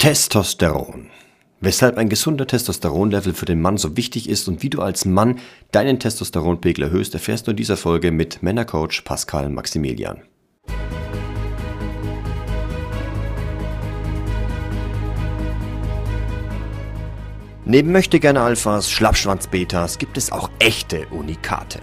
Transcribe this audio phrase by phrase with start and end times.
[0.00, 1.10] Testosteron.
[1.60, 5.40] Weshalb ein gesunder Testosteronlevel für den Mann so wichtig ist und wie du als Mann
[5.72, 10.22] deinen Testosteronpegel erhöhst, erfährst du in dieser Folge mit Männercoach Pascal Maximilian.
[17.66, 21.80] Neben möchtegerne Alphas, Schlappschwanz-Betas gibt es auch echte Unikate.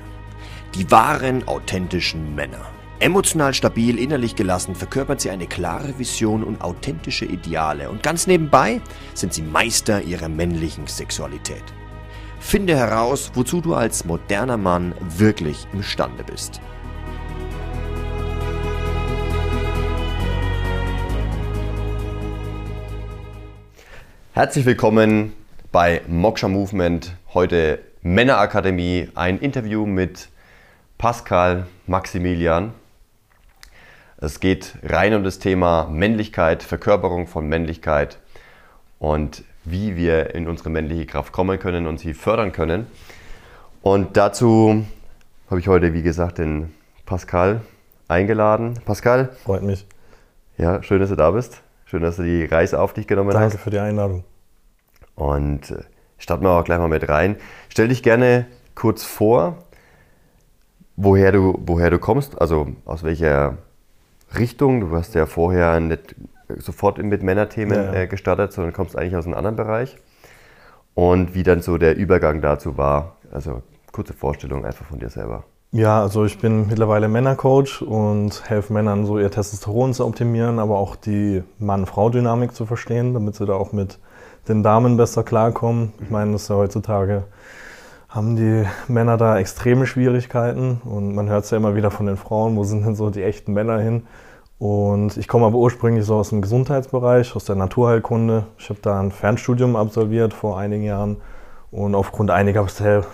[0.73, 2.76] Die wahren, authentischen Männer.
[2.99, 8.81] Emotional stabil, innerlich gelassen verkörpern sie eine klare Vision und authentische Ideale und ganz nebenbei
[9.13, 11.61] sind sie Meister ihrer männlichen Sexualität.
[12.39, 16.59] Finde heraus, wozu du als moderner Mann wirklich imstande bist.
[24.33, 25.33] Herzlich willkommen
[25.71, 27.13] bei Moksha Movement.
[27.35, 30.29] Heute Männerakademie, ein Interview mit
[30.97, 32.73] Pascal Maximilian.
[34.19, 38.17] Es geht rein um das Thema Männlichkeit, Verkörperung von Männlichkeit
[38.97, 42.87] und wie wir in unsere männliche Kraft kommen können und sie fördern können.
[43.83, 44.83] Und dazu
[45.51, 46.73] habe ich heute, wie gesagt, den
[47.05, 47.61] Pascal
[48.07, 48.79] eingeladen.
[48.85, 49.29] Pascal.
[49.43, 49.85] Freut mich.
[50.57, 51.61] Ja, schön, dass du da bist.
[51.85, 53.53] Schön, dass du die Reise auf dich genommen Danke hast.
[53.53, 54.23] Danke für die Einladung.
[55.13, 55.83] Und äh,
[56.17, 57.35] starten wir auch gleich mal mit rein.
[57.69, 59.59] Stell dich gerne kurz vor,
[60.95, 63.59] woher du, woher du kommst, also aus welcher
[64.37, 64.81] Richtung.
[64.81, 66.15] Du hast ja vorher nicht
[66.57, 67.93] sofort mit Männerthemen ja.
[67.93, 69.97] Äh, gestartet, sondern kommst eigentlich aus einem anderen Bereich.
[70.93, 73.17] Und wie dann so der Übergang dazu war.
[73.31, 73.61] Also
[73.91, 75.43] kurze Vorstellung einfach von dir selber.
[75.71, 80.77] Ja, also ich bin mittlerweile Männercoach und helfe Männern so ihr Testosteron zu optimieren, aber
[80.77, 83.99] auch die Mann-Frau-Dynamik zu verstehen, damit sie da auch mit
[84.47, 85.91] den Damen besser klarkommen.
[86.01, 87.25] Ich meine, das ist ja heutzutage
[88.09, 92.17] haben die Männer da extreme Schwierigkeiten und man hört es ja immer wieder von den
[92.17, 94.03] Frauen, wo sind denn so die echten Männer hin?
[94.59, 98.45] Und ich komme aber ursprünglich so aus dem Gesundheitsbereich, aus der Naturheilkunde.
[98.57, 101.17] Ich habe da ein Fernstudium absolviert vor einigen Jahren
[101.69, 102.65] und aufgrund einiger,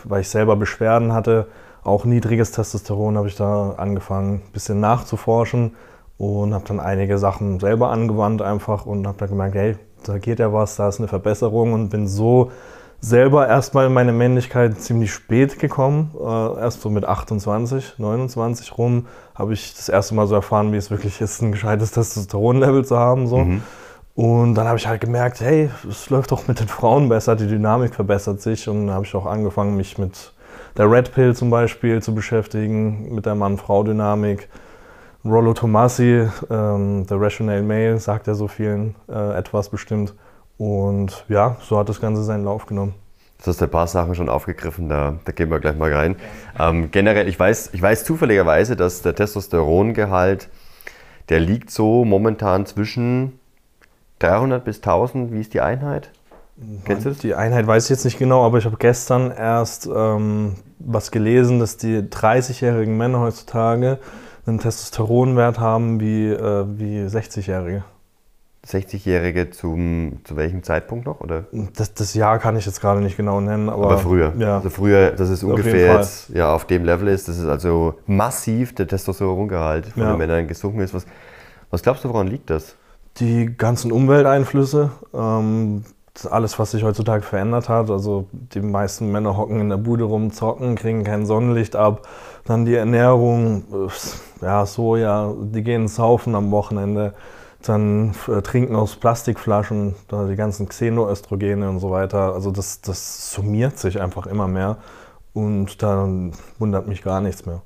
[0.06, 1.48] weil ich selber Beschwerden hatte,
[1.84, 5.76] auch niedriges Testosteron, habe ich da angefangen, ein bisschen nachzuforschen
[6.18, 9.76] und habe dann einige Sachen selber angewandt einfach und habe dann gemerkt, hey,
[10.06, 12.52] da geht ja was, da ist eine Verbesserung und bin so
[13.04, 16.12] selber erstmal in meine Männlichkeit ziemlich spät gekommen.
[16.18, 20.78] Äh, erst so mit 28, 29 rum habe ich das erste Mal so erfahren, wie
[20.78, 23.28] es wirklich ist, ein gescheites Testosteronlevel zu haben.
[23.28, 23.40] So.
[23.40, 23.62] Mhm.
[24.16, 27.48] Und dann habe ich halt gemerkt, hey, es läuft doch mit den Frauen besser, die
[27.48, 28.70] Dynamik verbessert sich.
[28.70, 30.32] Und dann habe ich auch angefangen, mich mit
[30.78, 34.48] der Red Pill zum Beispiel zu beschäftigen, mit der Mann-Frau-Dynamik.
[35.26, 40.14] Rollo Tomassi, ähm, der Rational Male, sagt ja so vielen äh, etwas bestimmt.
[40.64, 42.94] Und ja, so hat das Ganze seinen Lauf genommen.
[43.44, 46.16] Du hast ein paar Sachen schon aufgegriffen, da, da gehen wir gleich mal rein.
[46.58, 50.48] Ähm, generell, ich weiß, ich weiß zufälligerweise, dass der Testosterongehalt,
[51.28, 53.40] der liegt so momentan zwischen
[54.20, 55.34] 300 bis 1000.
[55.34, 56.12] Wie ist die Einheit?
[56.86, 57.18] Kennst du das?
[57.18, 61.60] Die Einheit weiß ich jetzt nicht genau, aber ich habe gestern erst ähm, was gelesen,
[61.60, 64.00] dass die 30-jährigen Männer heutzutage
[64.46, 67.84] einen Testosteronwert haben wie, äh, wie 60-jährige.
[68.66, 71.20] 60-Jährige zum zu welchem Zeitpunkt noch?
[71.20, 71.46] Oder?
[71.76, 74.34] Das, das Jahr kann ich jetzt gerade nicht genau nennen, aber, aber früher.
[74.38, 74.58] Ja.
[74.58, 78.74] Also früher, dass es ungefähr jetzt ja, auf dem Level ist, dass es also massiv
[78.74, 80.14] der Testosterongehalt von ja.
[80.14, 80.94] den Männern gesunken ist.
[80.94, 81.06] Was,
[81.72, 82.76] was glaubst du, woran liegt das?
[83.18, 85.84] Die ganzen Umwelteinflüsse, ähm,
[86.30, 87.90] alles, was sich heutzutage verändert hat.
[87.90, 92.08] Also die meisten Männer hocken in der Bude rum, zocken, kriegen kein Sonnenlicht ab.
[92.46, 93.90] Dann die Ernährung,
[94.42, 97.14] ja, Soja, die gehen saufen am Wochenende
[97.70, 102.34] dann äh, trinken aus Plastikflaschen, da die ganzen Xenoöstrogene und so weiter.
[102.34, 104.78] Also das, das summiert sich einfach immer mehr
[105.34, 107.62] und dann wundert mich gar nichts mehr.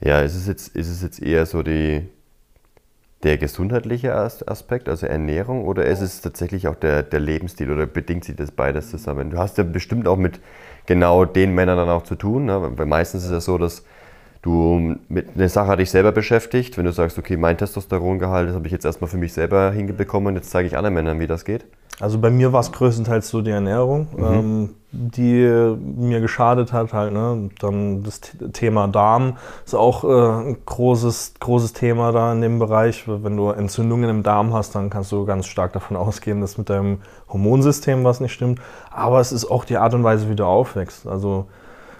[0.00, 2.06] Ja, ist es jetzt, ist es jetzt eher so die,
[3.22, 8.24] der gesundheitliche Aspekt, also Ernährung, oder ist es tatsächlich auch der, der Lebensstil oder bedingt
[8.24, 9.30] sich das beides zusammen?
[9.30, 10.40] Du hast ja bestimmt auch mit
[10.84, 12.72] genau den Männern dann auch zu tun, ne?
[12.76, 13.84] weil meistens ist es so, dass
[14.46, 18.66] du mit einer Sache dich selber beschäftigt, wenn du sagst, okay, mein Testosterongehalt, das habe
[18.66, 21.66] ich jetzt erstmal für mich selber hingebekommen, jetzt zeige ich anderen Männern, wie das geht?
[21.98, 24.24] Also bei mir war es größtenteils so die Ernährung, mhm.
[24.24, 27.12] ähm, die mir geschadet hat halt.
[27.14, 27.48] Ne?
[27.58, 28.20] Dann das
[28.52, 33.04] Thema Darm ist auch äh, ein großes, großes Thema da in dem Bereich.
[33.06, 36.68] Wenn du Entzündungen im Darm hast, dann kannst du ganz stark davon ausgehen, dass mit
[36.68, 36.98] deinem
[37.30, 38.60] Hormonsystem was nicht stimmt.
[38.90, 41.06] Aber es ist auch die Art und Weise, wie du aufwächst.
[41.06, 41.46] Also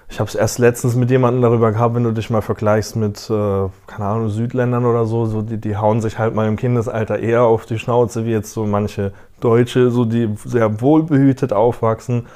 [0.09, 3.29] ich habe es erst letztens mit jemandem darüber gehabt, wenn du dich mal vergleichst mit,
[3.29, 7.19] äh, keine Ahnung, Südländern oder so, so die, die hauen sich halt mal im Kindesalter
[7.19, 12.27] eher auf die Schnauze, wie jetzt so manche Deutsche, so die sehr wohlbehütet aufwachsen.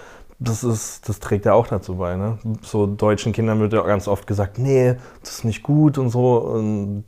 [0.41, 2.17] Das, ist, das trägt ja auch dazu bei.
[2.17, 2.39] Ne?
[2.63, 6.39] So deutschen Kindern wird ja ganz oft gesagt, nee, das ist nicht gut und so.
[6.39, 7.05] Und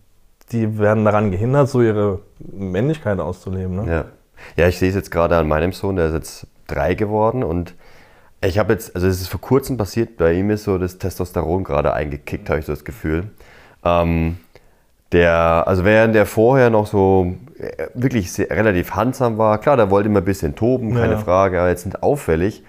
[0.53, 3.77] die werden daran gehindert, so ihre Männlichkeit auszuleben.
[3.77, 3.91] Ne?
[3.91, 4.05] Ja.
[4.57, 7.75] Ja, ich sehe es jetzt gerade an meinem Sohn, der ist jetzt drei geworden und
[8.45, 11.65] ich habe jetzt, also es ist vor kurzem passiert, bei ihm ist so das Testosteron
[11.65, 13.25] gerade eingekickt, habe ich so das Gefühl.
[13.85, 14.37] Ähm,
[15.13, 19.91] der, also während der vorher noch so äh, wirklich sehr, relativ handsam war, klar, der
[19.91, 21.19] wollte immer ein bisschen toben, keine Ja.
[21.19, 22.63] Frage, aber jetzt nicht auffällig.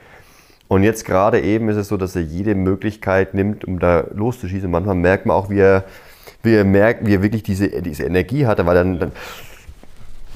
[0.67, 4.69] Und jetzt gerade eben ist es so, dass er jede Möglichkeit nimmt, um da loszuschießen.
[4.69, 5.83] Manchmal merkt man auch, wie er,
[6.41, 9.11] wie er merkt, wie er wirklich diese, diese Energie hat, weil dann, dann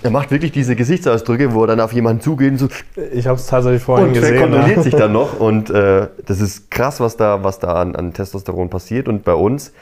[0.03, 2.67] er macht wirklich diese Gesichtsausdrücke, wo er dann auf jemanden zugeht und so
[3.11, 4.39] Ich habe es tatsächlich vorhin und er gesehen.
[4.39, 4.83] kontrolliert ja.
[4.83, 5.39] sich dann noch.
[5.39, 9.07] Und äh, das ist krass, was da, was da an, an Testosteron passiert.
[9.07, 9.73] Und bei uns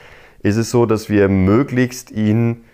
[0.42, 2.64] ist es so, dass wir möglichst ihn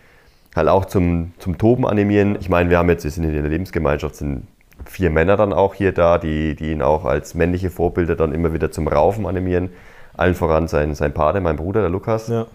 [0.54, 2.36] halt auch zum, zum Toben animieren.
[2.40, 4.46] Ich meine, wir haben jetzt, wir sind in der Lebensgemeinschaft, sind
[4.84, 8.52] vier Männer dann auch hier da, die, die ihn auch als männliche Vorbilder dann immer
[8.52, 9.70] wieder zum Raufen animieren.
[10.14, 12.28] Allen voran sein, sein Pate, mein Bruder, der Lukas.
[12.28, 12.46] Ja.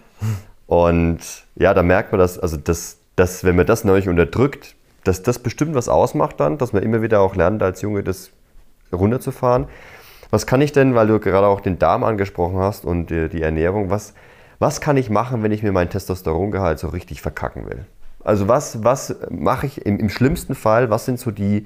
[0.67, 1.19] Und
[1.55, 4.75] ja, da merkt man, dass, also das, das, wenn man das neulich unterdrückt,
[5.07, 8.31] dass das bestimmt was ausmacht dann, dass man immer wieder auch lernt, als Junge das
[8.91, 9.67] runterzufahren.
[10.29, 13.41] Was kann ich denn, weil du gerade auch den Darm angesprochen hast und die, die
[13.41, 14.13] Ernährung, was,
[14.59, 17.85] was kann ich machen, wenn ich mir mein Testosterongehalt so richtig verkacken will?
[18.23, 21.65] Also was, was mache ich im, im schlimmsten Fall, was sind so die,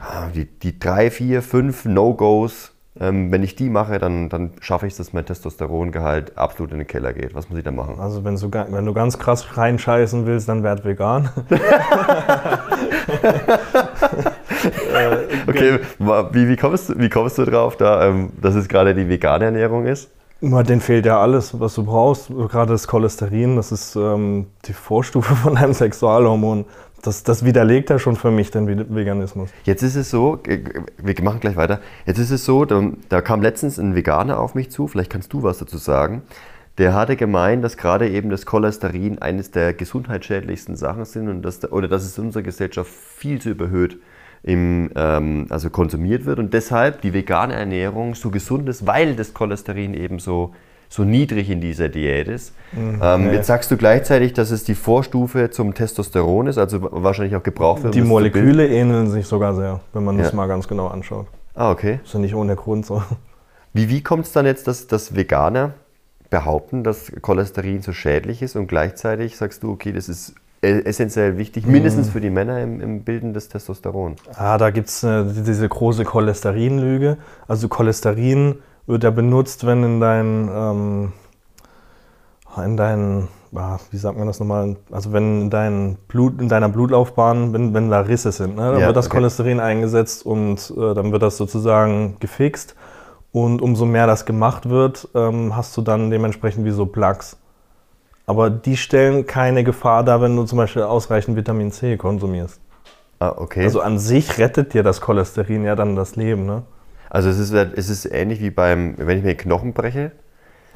[0.00, 4.86] ah, die, die drei, vier, fünf No-Gos, ähm, wenn ich die mache, dann, dann schaffe
[4.86, 7.34] ich es, dass mein Testosterongehalt absolut in den Keller geht.
[7.34, 7.98] Was muss ich da machen?
[7.98, 11.30] Also wenn du, wenn du ganz krass reinscheißen willst, dann werd vegan.
[15.46, 18.94] Okay, wa- wie, wie, kommst, du- wie kommst du drauf, da, ähm, dass es gerade
[18.94, 20.10] die vegane Ernährung ist?
[20.42, 22.28] Den fehlt ja alles, was du brauchst.
[22.28, 26.64] Gerade das Cholesterin, das ist ähm, die Vorstufe von einem Sexualhormon.
[27.02, 29.50] Das, das widerlegt ja schon für mich den Ve- Veganismus.
[29.64, 31.80] Jetzt ist es so, wir machen gleich weiter.
[32.04, 35.32] Jetzt ist es so, da, da kam letztens ein Veganer auf mich zu, vielleicht kannst
[35.32, 36.22] du was dazu sagen.
[36.78, 41.60] Der hatte gemeint, dass gerade eben das Cholesterin eines der gesundheitsschädlichsten Sachen sind und dass,
[41.60, 43.98] da- oder dass es in unserer Gesellschaft viel zu überhöht
[44.42, 49.34] im, ähm, also konsumiert wird und deshalb die vegane Ernährung so gesund ist, weil das
[49.34, 50.54] Cholesterin eben so,
[50.92, 52.52] so niedrig in dieser Diät ist.
[52.76, 53.32] ähm, nee.
[53.34, 57.84] Jetzt sagst du gleichzeitig, dass es die Vorstufe zum Testosteron ist, also wahrscheinlich auch gebraucht
[57.84, 57.94] wird.
[57.94, 58.08] Die das.
[58.08, 60.36] Moleküle ähneln sich sogar sehr, wenn man das Ja.
[60.36, 61.26] mal ganz genau anschaut.
[61.54, 61.98] Ah, okay.
[62.02, 63.02] Das ist ja nicht ohne Grund so.
[63.72, 65.74] Wie, wie kommt es dann jetzt, dass, dass Veganer
[66.28, 71.38] behaupten, dass Cholesterin so schädlich ist und gleichzeitig sagst du, okay, das ist e- essentiell
[71.38, 74.16] wichtig, mindestens für die Männer im, im Bilden des Testosteron.
[74.34, 77.16] Ah, da gibt es äh, diese große Cholesterinlüge.
[77.46, 78.56] Also Cholesterin
[78.90, 81.12] wird ja benutzt, wenn in deinen, ähm,
[82.64, 86.68] in deinen, ah, wie sagt man das nochmal, also wenn in, dein Blut, in deiner
[86.68, 89.16] Blutlaufbahn, wenn, wenn da Risse sind, ne, dann Ja, wird das okay.
[89.18, 92.74] Cholesterin eingesetzt und äh, dann wird das sozusagen gefixt.
[93.32, 97.38] Und umso mehr das gemacht wird, ähm, hast du dann dementsprechend wie so Plaques.
[98.26, 102.60] Aber die stellen keine Gefahr dar, wenn du zum Beispiel ausreichend Vitamin C konsumierst.
[103.18, 103.64] Ah, okay.
[103.64, 106.62] Also Also, an sich rettet dir das Cholesterin ja dann das Leben, ne?
[107.10, 110.12] Es, ist, es ist ähnlich wie beim, wenn ich mir den Knochen breche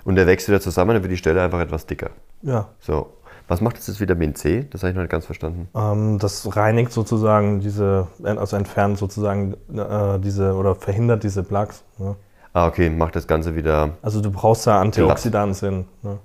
[0.05, 2.11] und der wächst wieder zusammen, dann wird die Stelle einfach etwas dicker.
[2.43, 2.69] Ja.
[2.81, 3.13] So.
[3.47, 4.67] Was macht jetzt das Vitamin C?
[4.71, 5.69] Das habe ich noch nicht ganz verstanden.
[5.75, 11.85] Ähm, das reinigt sozusagen diese, also entfernt sozusagen äh, diese oder verhindert diese Plaques.
[11.99, 12.17] Ne?
[12.55, 13.91] Ah, okay, macht das Ganze wieder.
[14.01, 15.87] Also du brauchst ja Antioxidantien.
[16.03, 16.19] Ne?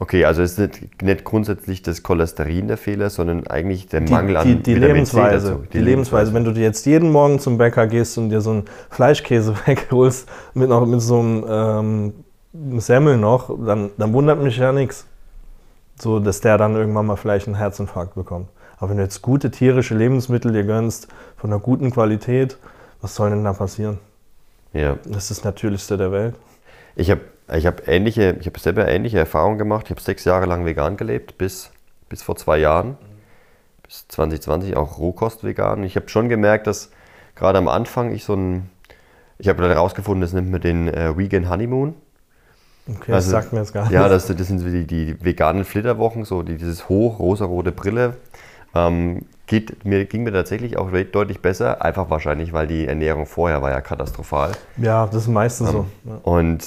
[0.00, 4.12] Okay, also es ist nicht, nicht grundsätzlich das Cholesterin der Fehler, sondern eigentlich der Die,
[4.12, 5.50] Mangel an die, die Lebensweise.
[5.50, 5.64] dazu.
[5.72, 6.32] Die, Lebensweise.
[6.32, 10.28] Wenn du dir jetzt jeden Morgen zum Bäcker gehst und dir so einen Fleischkäse wegholst
[10.54, 15.04] mit, noch, mit so einem ähm, Semmel noch, dann, dann wundert mich ja nichts.
[16.00, 18.48] So, dass der dann irgendwann mal vielleicht einen Herzinfarkt bekommt.
[18.76, 22.56] Aber wenn du jetzt gute tierische Lebensmittel dir gönnst, von einer guten Qualität,
[23.00, 23.98] was soll denn da passieren?
[24.72, 24.96] Ja.
[25.04, 26.36] Das ist das Natürlichste der Welt.
[26.94, 27.20] Ich habe
[27.54, 29.86] ich hab ähnliche, ich habe selber ähnliche Erfahrungen gemacht.
[29.86, 31.70] Ich habe sechs Jahre lang vegan gelebt, bis,
[32.08, 32.96] bis vor zwei Jahren,
[33.82, 35.82] bis 2020 auch Rohkost vegan.
[35.84, 36.90] Ich habe schon gemerkt, dass
[37.34, 38.70] gerade am Anfang ich so ein,
[39.38, 41.94] ich habe dann herausgefunden, das nennt man den äh, Vegan Honeymoon.
[42.88, 44.26] Okay, Also, das sagt mir jetzt gar Ja, nichts.
[44.26, 48.16] das, das sind so die, die veganen Flitterwochen, so die, dieses hoch rosarote Brille.
[48.74, 53.62] Ähm, geht, mir, ging mir tatsächlich auch deutlich besser, einfach wahrscheinlich, weil die Ernährung vorher
[53.62, 54.52] war ja katastrophal.
[54.76, 55.86] Ja, das ist meistens so.
[56.04, 56.18] Ja.
[56.22, 56.64] Und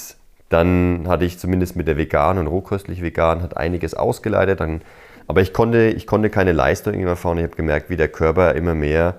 [0.51, 4.60] dann hatte ich zumindest mit der vegan und rohköstlich vegan hat einiges ausgeleitet.
[4.60, 4.81] Dann,
[5.27, 7.38] aber ich konnte, ich konnte keine Leistung irgendwie erfahren.
[7.38, 9.15] Ich habe gemerkt, wie der Körper immer mehr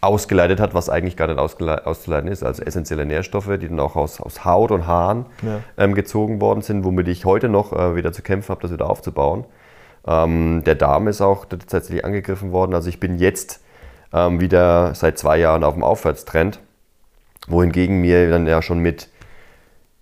[0.00, 2.42] ausgeleitet hat, was eigentlich gar nicht auszuleiten ist.
[2.42, 5.60] Also essentielle Nährstoffe, die dann auch aus, aus Haut und Haaren Ja.
[5.78, 8.90] ähm, gezogen worden sind, womit ich heute noch äh, wieder zu kämpfen habe, das wieder
[8.90, 9.44] aufzubauen.
[10.04, 12.74] Ähm, der Darm ist auch tatsächlich angegriffen worden.
[12.74, 13.62] Also ich bin jetzt
[14.12, 16.58] ähm, wieder seit zwei Jahren auf dem Aufwärtstrend,
[17.46, 19.08] wohingegen mir dann ja schon mit,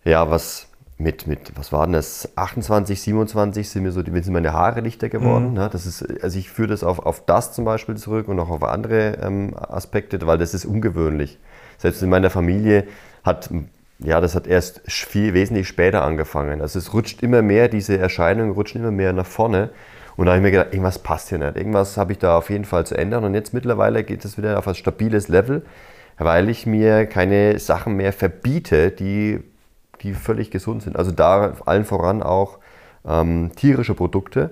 [0.04, 0.69] ja, was,
[1.00, 5.08] mit, mit, was war denn das, 28, 27 sind mir so, sind meine Haare lichter
[5.08, 5.50] geworden.
[5.50, 5.54] Mhm.
[5.54, 5.68] Ne?
[5.72, 8.62] Das ist, also ich führe das auf, auf das zum Beispiel zurück und auch auf
[8.62, 11.38] andere ähm, Aspekte, weil das ist ungewöhnlich.
[11.78, 12.86] Selbst in meiner Familie
[13.24, 13.50] hat,
[13.98, 16.60] ja, das hat erst viel, wesentlich später angefangen.
[16.60, 19.70] Also es rutscht immer mehr, diese Erscheinungen rutschen immer mehr nach vorne.
[20.16, 21.56] Und da habe ich mir gedacht, irgendwas passt hier nicht.
[21.56, 23.24] Irgendwas habe ich da auf jeden Fall zu ändern.
[23.24, 25.62] Und jetzt mittlerweile geht es wieder auf ein stabiles Level,
[26.18, 29.40] weil ich mir keine Sachen mehr verbiete, die
[30.02, 30.96] die völlig gesund sind.
[30.96, 32.58] Also da allen voran auch
[33.06, 34.50] ähm, tierische Produkte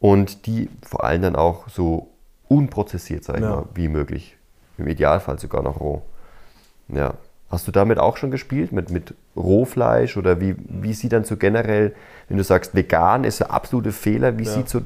[0.00, 2.08] und die vor allem dann auch so
[2.48, 3.50] unprozessiert, sag ich Ja.
[3.50, 4.36] mal, wie möglich.
[4.78, 6.02] Im Idealfall sogar noch roh.
[6.88, 7.14] Ja.
[7.50, 8.72] Hast du damit auch schon gespielt?
[8.72, 10.16] Mit, mit Rohfleisch?
[10.16, 11.94] Oder wie, wie sieht dann so generell,
[12.28, 14.50] wenn du sagst, vegan ist der absolute Fehler, wie Ja.
[14.50, 14.80] sieht so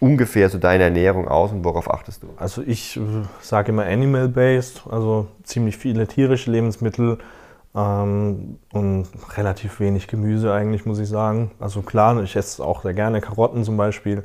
[0.00, 2.28] ungefähr so deine Ernährung aus und worauf achtest du?
[2.36, 2.98] Also ich
[3.42, 7.18] sage immer animal-based, also ziemlich viele tierische Lebensmittel
[7.78, 9.06] ähm, und
[9.38, 11.52] relativ wenig Gemüse eigentlich, muss ich sagen.
[11.60, 14.24] Also klar, ich esse auch sehr gerne Karotten zum Beispiel.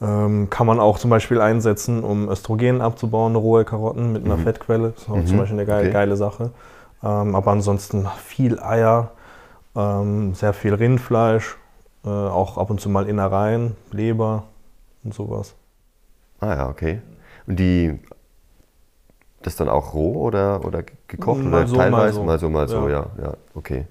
[0.00, 4.90] Ähm, kann man auch zum Beispiel einsetzen, um Östrogen abzubauen, rohe Karotten mit einer Fettquelle.
[4.92, 5.90] Das ist auch Mhm, zum Beispiel eine geile, okay.
[5.90, 6.52] geile Sache.
[7.04, 9.12] Ähm, aber ansonsten viel Eier,
[9.76, 11.58] ähm, sehr viel Rindfleisch,
[12.04, 14.44] äh, auch ab und zu mal Innereien, Leber
[15.04, 15.54] und sowas.
[16.40, 17.00] Ah ja, okay.
[17.46, 17.98] Und die,
[19.46, 22.14] das dann auch roh oder, oder gekocht Mal oder so, mal teilweise?
[22.14, 22.24] so.
[22.24, 23.06] Mal so, mal so, Ja.
[23.18, 23.24] ja.
[23.24, 23.86] ja, okay.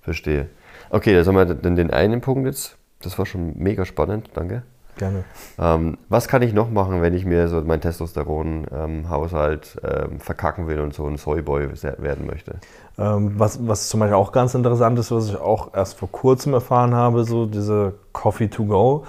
[0.00, 0.48] Verstehe.
[0.90, 2.76] Okay, das haben wir dann den einen Punkt jetzt.
[3.02, 4.62] Das war schon mega spannend, danke.
[4.98, 5.24] Gerne.
[5.58, 10.80] Ähm, was kann ich noch machen, wenn ich mir so meinen Testosteron-Haushalt ähm, verkacken will
[10.80, 11.68] und so ein Soyboy
[11.98, 12.56] werden möchte?
[12.98, 16.52] Ähm, was, was zum Beispiel auch ganz interessant ist, was ich auch erst vor kurzem
[16.52, 19.06] erfahren habe, so diese Coffee to go,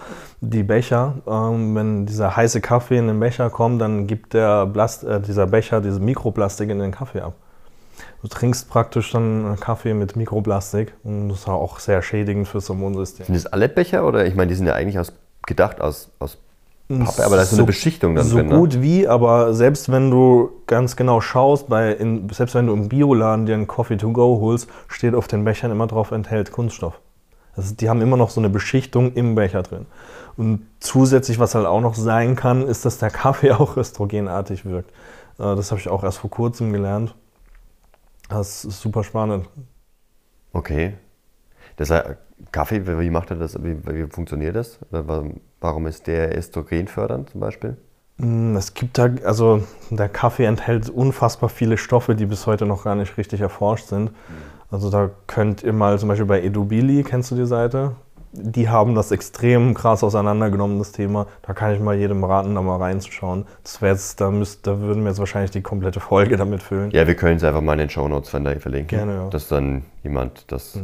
[0.49, 1.15] die Becher.
[1.27, 5.47] Ähm, wenn dieser heiße Kaffee in den Becher kommt, dann gibt der Blast, äh, dieser
[5.47, 7.33] Becher diese Mikroplastik in den Kaffee ab.
[8.21, 13.25] Du trinkst praktisch dann Kaffee mit Mikroplastik und das ist auch sehr schädigend fürs Hormonsystem.
[13.25, 14.25] Sind das alle Becher oder?
[14.25, 15.13] Ich meine, die sind ja eigentlich aus,
[15.45, 16.37] gedacht aus, aus
[16.87, 18.49] Pappe, aber da ist so eine Beschichtung dann so drin.
[18.49, 18.81] gut Ne?
[18.81, 23.45] wie, aber selbst wenn du ganz genau schaust, bei in, selbst wenn du im Bioladen
[23.45, 26.99] dir einen Coffee to go holst, steht auf den Bechern immer drauf, enthält Kunststoff.
[27.55, 29.85] Also die haben immer noch so eine Beschichtung im Becher drin.
[30.37, 34.91] Und zusätzlich, was halt auch noch sein kann, ist, dass der Kaffee auch östrogenartig wirkt.
[35.39, 37.15] Äh, Das habe ich auch erst vor kurzem gelernt.
[38.29, 39.47] Das ist super spannend.
[40.53, 40.93] Okay.
[41.77, 42.17] Das heißt,
[42.51, 43.61] Kaffee, wie macht er das?
[43.63, 44.79] Wie, wie funktioniert das?
[44.91, 45.25] Wa-
[45.61, 47.77] Warum ist der östrogenfördernd zum Beispiel?
[48.17, 52.83] Mm, Es gibt da, also der Kaffee enthält unfassbar viele Stoffe, die bis heute noch
[52.83, 54.11] gar nicht richtig erforscht sind.
[54.71, 57.95] Also da könnt ihr mal zum Beispiel bei Edubili, kennst du die Seite?
[58.35, 61.27] Die haben das extrem krass auseinandergenommen, das Thema.
[61.43, 63.45] Da kann ich mal jedem raten, da mal reinzuschauen.
[63.61, 66.89] Das wäre jetzt, da, müsst, da würden wir jetzt wahrscheinlich die komplette Folge damit füllen.
[66.91, 68.87] Ja, wir können es einfach mal in den Shownotes verlinken.
[68.87, 69.29] Gerne, ja.
[69.29, 70.79] Dass dann jemand das.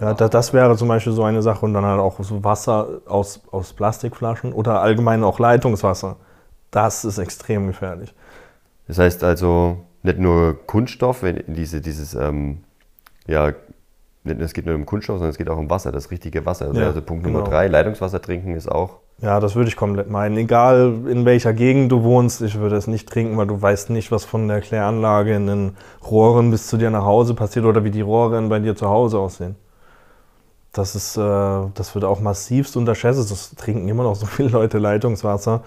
[0.00, 3.00] Ja, da, das wäre zum Beispiel so eine Sache und dann halt auch so Wasser
[3.06, 6.16] aus, aus Plastikflaschen oder allgemein auch Leitungswasser.
[6.70, 8.14] Das ist extrem gefährlich.
[8.86, 12.64] Das heißt also nicht nur Kunststoff, wenn diese, dieses, ähm,
[13.26, 13.52] ja,
[14.24, 16.66] es geht nur um Kunststoff, sondern es geht auch um Wasser, das richtige Wasser.
[16.66, 17.50] Also, Ja, also Punkt Nummer genau.
[17.50, 18.98] drei, Leitungswasser trinken ist auch.
[19.22, 20.36] Ja, das würde ich komplett meinen.
[20.36, 24.10] Egal in welcher Gegend du wohnst, ich würde es nicht trinken, weil du weißt nicht,
[24.10, 25.76] was von der Kläranlage in den
[26.10, 29.18] Rohren bis zu dir nach Hause passiert oder wie die Rohre bei dir zu Hause
[29.18, 29.56] aussehen.
[30.72, 31.20] Das ist, äh,
[31.74, 33.30] das wird auch massivst unterschätzt.
[33.30, 35.62] Das trinken immer noch so viele Leute Leitungswasser.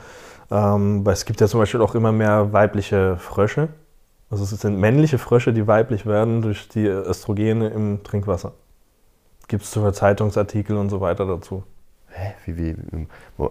[0.51, 3.69] Ähm, weil es gibt ja zum Beispiel auch immer mehr weibliche Frösche.
[4.33, 8.53] Also es sind männliche Frösche, die weiblich werden durch die Östrogene im Trinkwasser.
[9.47, 11.61] Gibt es sogar Zeitungsartikel und so weiter dazu.
[12.09, 12.33] Hä?
[12.47, 12.75] Wie, wie,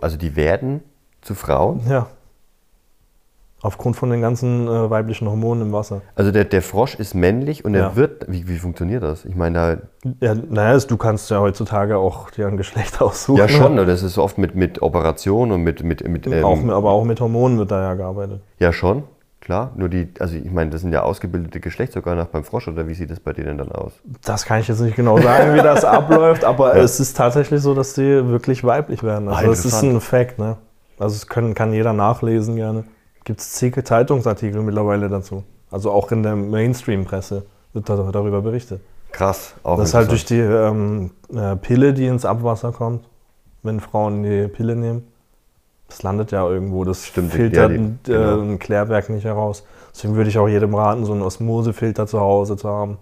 [0.01, 0.83] also die werden
[1.21, 1.83] zu Frauen.
[1.89, 2.09] Ja.
[3.61, 6.03] Aufgrund von den ganzen äh, weiblichen Hormonen im Wasser.
[6.17, 7.97] Also der, der Frosch ist männlich und er Ja.
[7.97, 8.25] wird.
[8.27, 9.25] Wie, wie funktioniert das?
[9.25, 10.17] Ich meine, da.
[10.21, 13.39] Ja, naja, du kannst ja heutzutage auch dir ein Geschlecht aussuchen.
[13.39, 15.85] Ja, schon, oder das ist oft mit, mit Operation und mit.
[15.85, 18.41] mit, mit ähm, auch, mit- aber auch mit Hormonen wird da ja gearbeitet.
[18.59, 19.05] Ja, schon,
[19.43, 19.73] klar.
[19.77, 22.95] Nur die, also ich meine, das sind ja ausgebildete Geschlechtsorgane auch beim Frosch, oder wie
[22.95, 23.93] sieht das bei denen dann aus?
[24.25, 27.75] Das kann ich jetzt nicht genau sagen, wie das abläuft, aber es ist tatsächlich so,
[27.75, 29.29] dass die wirklich weiblich werden.
[29.29, 30.57] Also Ah, das ist ein Fact, ne?
[30.99, 32.85] Also es können, kann jeder nachlesen gerne.
[33.25, 35.45] Gibt es zig Zeitungsartikel mittlerweile dazu.
[35.71, 38.81] Also auch in der Mainstream-Presse wird da, darüber berichtet.
[39.11, 43.05] Krass, auch Das ist halt durch die ähm, äh, Pille, die ins Abwasser kommt,
[43.63, 45.12] wenn Frauen die Pille nehmen.
[45.93, 48.39] Das landet ja irgendwo, das Stimmt, filtert ja, die- ein, genau.
[48.39, 49.63] äh, ein Klärwerk nicht heraus.
[49.95, 52.97] Deswegen würde ich auch jedem raten, so einen Osmosefilter zu Hause zu haben.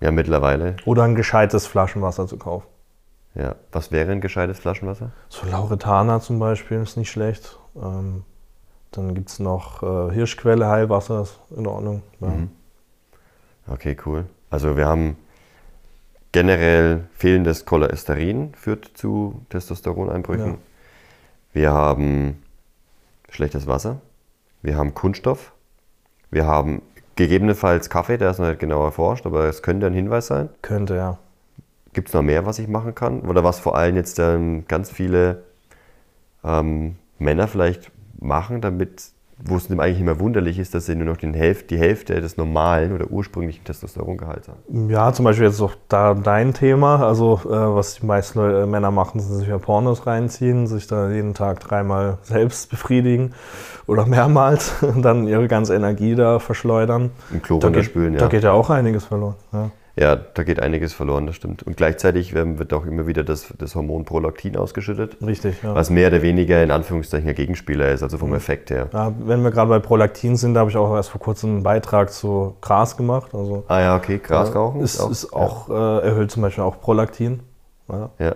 [0.00, 0.76] Ja, mittlerweile.
[0.84, 2.64] Oder ein gescheites Flaschenwasser zu kaufen.
[3.34, 3.56] Ja.
[3.72, 5.10] Was wäre ein gescheites Flaschenwasser?
[5.28, 7.58] So Lauretana zum Beispiel ist nicht schlecht.
[7.74, 8.22] Ähm,
[8.92, 12.02] dann gibt es noch äh, Hirschquelle, Heilwasser, ist in Ordnung.
[12.20, 12.28] Ja.
[12.28, 12.50] Mhm.
[13.66, 14.26] Okay, cool.
[14.50, 15.16] Also wir haben
[16.30, 20.46] generell fehlendes Cholesterin führt zu Testosteroneinbrüchen.
[20.52, 20.58] Ja.
[21.52, 22.42] Wir haben
[23.30, 24.00] schlechtes Wasser.
[24.62, 25.52] Wir haben Kunststoff.
[26.30, 26.82] Wir haben
[27.16, 30.50] gegebenenfalls Kaffee, der ist noch nicht genau erforscht, aber es könnte ein Hinweis sein.
[30.62, 31.18] Könnte, ja.
[31.92, 33.22] Gibt es noch mehr, was ich machen kann?
[33.22, 35.42] Oder was vor allem jetzt ähm, ganz viele
[36.44, 37.90] ähm, Männer vielleicht
[38.20, 39.10] machen, damit,
[39.44, 42.20] wo es eigentlich nicht mehr wunderlich ist, dass sie nur noch den Hälfte, die Hälfte
[42.20, 44.90] des normalen oder ursprünglichen Testosterongehalts haben?
[44.90, 47.06] Ja, zum Beispiel jetzt auch da dein Thema.
[47.06, 50.88] Also, äh, was die meisten Leute, äh, Männer machen, sind sich ja Pornos reinziehen, sich
[50.88, 53.32] da jeden Tag dreimal selbst befriedigen
[53.86, 57.10] oder mehrmals und dann ihre ganze Energie da verschleudern.
[57.32, 58.18] Im Klo Da geht, runterspülen, ja.
[58.20, 59.36] da geht ja auch einiges verloren.
[59.52, 59.70] Ja.
[60.00, 61.64] Ja, da geht einiges verloren, das stimmt.
[61.64, 65.74] Und gleichzeitig wird auch immer wieder das, das Hormon Prolaktin ausgeschüttet, Richtig, ja.
[65.74, 68.88] was mehr oder weniger in Anführungszeichen ein Gegenspieler ist, also vom Effekt her.
[68.92, 69.12] ja.
[69.18, 72.12] Wenn wir gerade bei Prolaktin sind, da habe ich auch erst vor kurzem einen Beitrag
[72.12, 73.34] zu Gras gemacht.
[73.34, 77.40] Also, Ah ja, okay, Gras rauchen ist, ist auch, äh, erhöht zum Beispiel auch Prolaktin.
[77.90, 78.10] Ja.
[78.20, 78.34] Ja.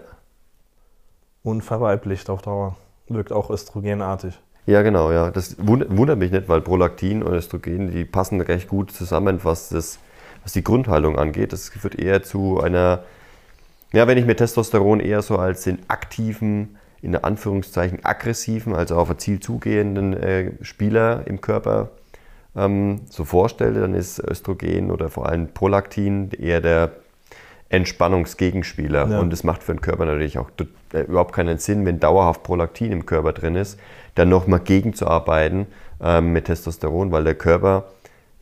[1.43, 2.77] Und verweiblicht auf Dauer.
[3.09, 4.39] Wirkt auch östrogenartig.
[4.67, 5.31] ja, genau, ja.
[5.31, 9.69] Das wund- wundert mich nicht, weil Prolaktin und Östrogen, die passen recht gut zusammen, was,
[9.69, 9.99] das,
[10.43, 11.53] was die Grundhaltung angeht.
[11.53, 13.05] Das führt eher zu einer,
[13.93, 19.11] ja, wenn ich mir Testosteron eher so als den aktiven, in Anführungszeichen aggressiven, also auf
[19.11, 21.91] ein Ziel zugehenden äh, Spieler im Körper
[22.57, 26.93] ähm, so vorstelle, dann ist Östrogen oder vor allem Prolaktin eher der
[27.69, 29.09] Entspannungsgegenspieler.
[29.09, 29.21] Ja.
[29.21, 30.51] Und es macht für den Körper natürlich auch
[30.93, 33.81] äh, überhaupt keinen Sinn, wenn dauerhaft Prolaktin im Körper drin ist,
[34.15, 35.67] dann nochmal gegenzuarbeiten
[36.03, 37.85] ähm, mit Testosteron, weil der Körper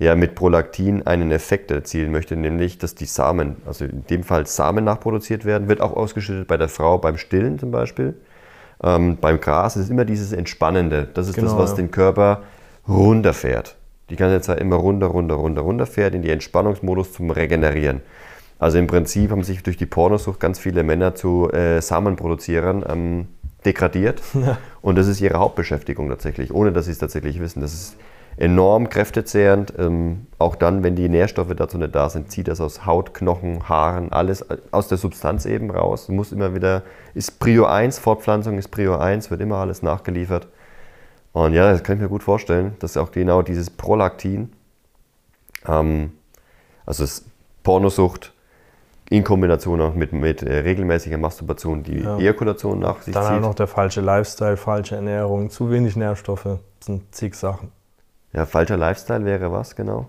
[0.01, 4.47] ja mit Prolaktin einen Effekt erzielen möchte, nämlich dass die Samen, also in dem Fall
[4.47, 8.15] Samen nachproduziert werden, wird auch ausgeschüttet bei der Frau beim Stillen zum Beispiel.
[8.83, 11.07] Ähm, beim Gras ist immer dieses Entspannende.
[11.13, 11.77] Das ist das, Genau, was ja.
[11.77, 12.43] den Körper
[12.89, 13.77] runterfährt.
[14.09, 18.01] Die ganze Zeit immer runter, runter, runter, runterfährt in die Entspannungsmodus zum Regenerieren.
[18.59, 23.29] Also im Prinzip haben sich durch die Pornosucht ganz viele Männer zu äh, Samenproduzierern ähm,
[23.67, 24.23] degradiert.
[24.81, 27.61] Und das ist ihre Hauptbeschäftigung tatsächlich, ohne dass sie es tatsächlich wissen.
[27.61, 27.97] Das ist
[28.37, 29.73] enorm kräftezehrend.
[29.79, 33.69] Ähm, auch dann, wenn die Nährstoffe dazu nicht da sind, zieht das aus Haut, Knochen,
[33.69, 36.07] Haaren, alles aus der Substanz eben raus.
[36.07, 36.83] Du musst immer wieder,
[37.15, 40.49] ist Prio 1, Fortpflanzung ist Prio 1, wird immer alles nachgeliefert.
[41.33, 44.53] Und ja, das kann ich mir gut vorstellen, dass auch genau dieses Prolaktin,
[45.69, 46.13] ähm,
[46.87, 47.25] also das
[47.63, 48.33] Pornosucht
[49.11, 52.17] in Kombination auch mit, mit äh, regelmäßiger Masturbation die Ja.
[52.19, 53.43] Ejakulation nach sich Dann zieht.
[53.43, 56.45] noch der falsche Lifestyle, falsche Ernährung, zu wenig Nährstoffe.
[56.45, 57.71] Das sind zig Sachen.
[58.33, 60.07] Ja, falscher Lifestyle wäre was genau?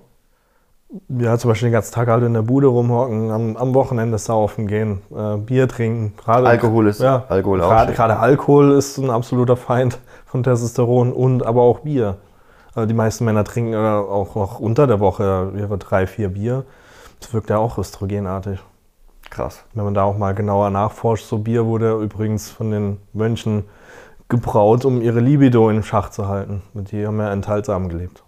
[1.07, 4.67] Ja, zum Beispiel den ganzen Tag halt in der Bude rumhocken, am, am Wochenende saufen
[4.67, 6.13] gehen, äh, Bier trinken.
[6.17, 11.45] Gerade, Alkohol ist- ja, Alkohol auch gerade Alkohol ist ein absoluter Feind von Testosteron und
[11.45, 12.17] aber auch Bier.
[12.75, 16.65] Also die meisten Männer trinken äh, auch, auch unter der Woche ihre drei, vier Bier.
[17.21, 18.59] Das wirkt ja auch östrogenartig.
[19.29, 19.63] Krass.
[19.73, 23.63] Wenn man da auch mal genauer nachforscht, so Bier wurde übrigens von den Mönchen
[24.31, 26.63] gebraut, um ihre Libido in Schach zu halten.
[26.73, 28.23] Und die haben ja enthaltsam gelebt.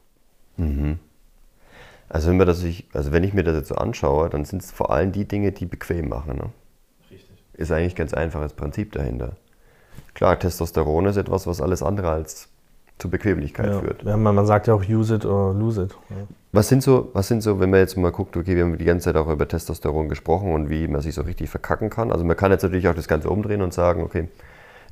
[2.10, 4.62] Also wenn, wir das sich, also wenn ich mir das jetzt so anschaue, dann sind
[4.62, 6.36] es vor allem die Dinge, die bequem machen.
[6.38, 6.50] Ne?
[7.10, 7.32] Richtig.
[7.54, 9.32] Ist eigentlich ganz einfaches Prinzip dahinter.
[10.14, 12.50] Klar, Testosteron ist etwas, was alles andere als
[13.00, 13.80] zu Bequemlichkeit Ja.
[13.80, 14.04] führt.
[14.04, 15.92] Ja, man, man sagt ja auch use it or lose it.
[16.12, 16.18] Ja.
[16.52, 18.86] Was sind so, was sind so, wenn man jetzt mal guckt, okay, wir haben die
[18.86, 22.12] ganze Zeit auch über Testosteron gesprochen und wie man sich so richtig verkacken kann.
[22.12, 24.28] Also man kann jetzt natürlich auch das Ganze umdrehen und sagen, okay,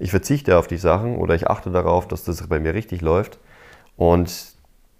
[0.01, 3.37] ich verzichte auf die Sachen oder ich achte darauf, dass das bei mir richtig läuft.
[3.97, 4.55] Und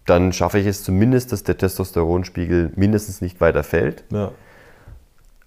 [0.06, 4.04] dann schaffe ich es zumindest, dass der Testosteronspiegel mindestens nicht weiter fällt.
[4.12, 4.32] Ja.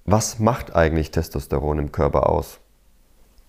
[0.05, 2.59] Was macht eigentlich Testosteron im Körper aus?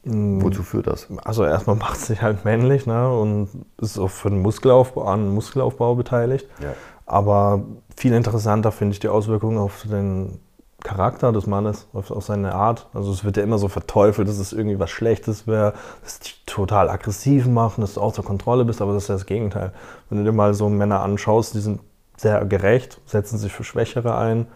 [0.03, 1.07] Wozu führt das?
[1.23, 3.09] Also erstmal macht es sich halt männlich ne?
[3.09, 3.49] und
[3.81, 6.47] ist auch für den Muskelaufbau, an Muskelaufbau beteiligt.
[6.61, 6.73] Ja.
[7.07, 7.63] Aber
[7.97, 10.39] viel interessanter finde ich die Auswirkungen auf den
[10.85, 12.87] Charakter des Mannes, auf, auf seine Art.
[12.93, 16.43] Also es wird ja immer so verteufelt, dass es irgendwie was Schlechtes wäre, dass dich
[16.45, 19.73] total aggressiv machen, dass du außer Kontrolle bist, aber das ist ja das Gegenteil.
[20.09, 21.81] Wenn du dir mal so Männer anschaust, die sind
[22.17, 24.47] sehr gerecht, setzen sich für Schwächere ein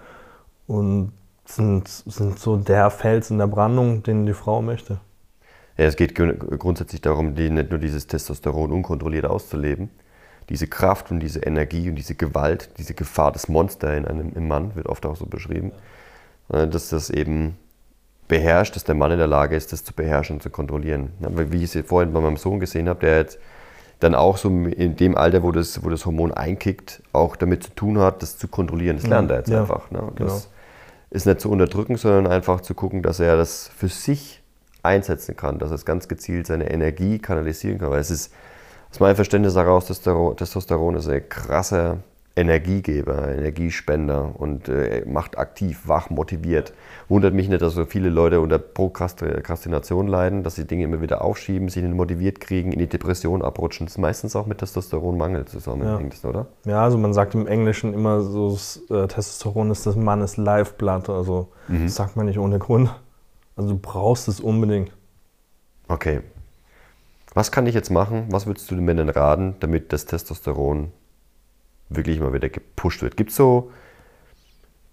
[0.68, 1.12] und
[1.46, 5.00] sind, sind so der Fels in der Brandung, den die Frau möchte.
[5.78, 9.90] Ja, es geht grund- grundsätzlich darum, die, nicht nur dieses Testosteron unkontrolliert auszuleben.
[10.50, 14.48] Diese Kraft und diese Energie und diese Gewalt, diese Gefahr des Monster in einem im
[14.48, 15.99] Mann wird oft auch so beschrieben, äh,
[16.50, 17.58] dass das eben
[18.28, 21.12] beherrscht, dass der Mann in der Lage ist, das zu beherrschen und zu kontrollieren.
[21.20, 23.40] Wie ich es vorhin bei meinem Sohn gesehen habe, der jetzt
[24.00, 27.76] dann auch so in dem Alter, wo das, wo das Hormon einkickt, auch damit zu
[27.76, 28.98] tun hat, das zu kontrollieren.
[28.98, 29.92] Das lernt er jetzt Ja, einfach.
[29.92, 30.00] Ne?
[30.16, 30.30] Genau.
[30.30, 30.50] Das
[31.10, 34.42] ist nicht zu unterdrücken, sondern einfach zu gucken, dass er das für sich
[34.84, 37.90] einsetzen kann, dass er ganz gezielt seine Energie kanalisieren kann.
[37.90, 38.34] Weil es ist
[38.92, 41.98] aus meinem Verständnis heraus, Testosteron, Testosteron ist ein krasser
[42.40, 46.74] Energiegeber, Energiespender und äh, macht aktiv, wach, motiviert.
[47.10, 51.22] Wundert mich nicht, dass so viele Leute unter Prokrastination leiden, dass sie Dinge immer wieder
[51.24, 53.88] aufschieben, sich nicht motiviert kriegen, in die Depression abrutschen.
[53.88, 56.30] Das ist meistens auch mit Testosteronmangel zusammenhängt, ja.
[56.30, 56.48] oder?
[56.66, 58.58] Ja, also man sagt im Englischen immer so,
[58.90, 61.10] äh, Testosteron ist des Mannes Lifeblood.
[61.10, 61.84] Also mhm.
[61.84, 62.90] das sagt man nicht ohne Grund.
[63.58, 64.92] Also du brauchst es unbedingt.
[65.90, 66.22] Okay.
[67.34, 68.28] Was kann ich jetzt machen?
[68.30, 70.92] Was würdest du den Männern raten, damit das Testosteron
[71.90, 73.18] wirklich mal wieder gepusht wird.
[73.18, 73.72] Gibt es so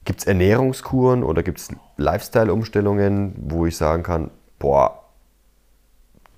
[0.07, 5.03] gibt's Ernährungskuren oder gibt es Lifestyle-Umstellungen, wo ich sagen kann, boah,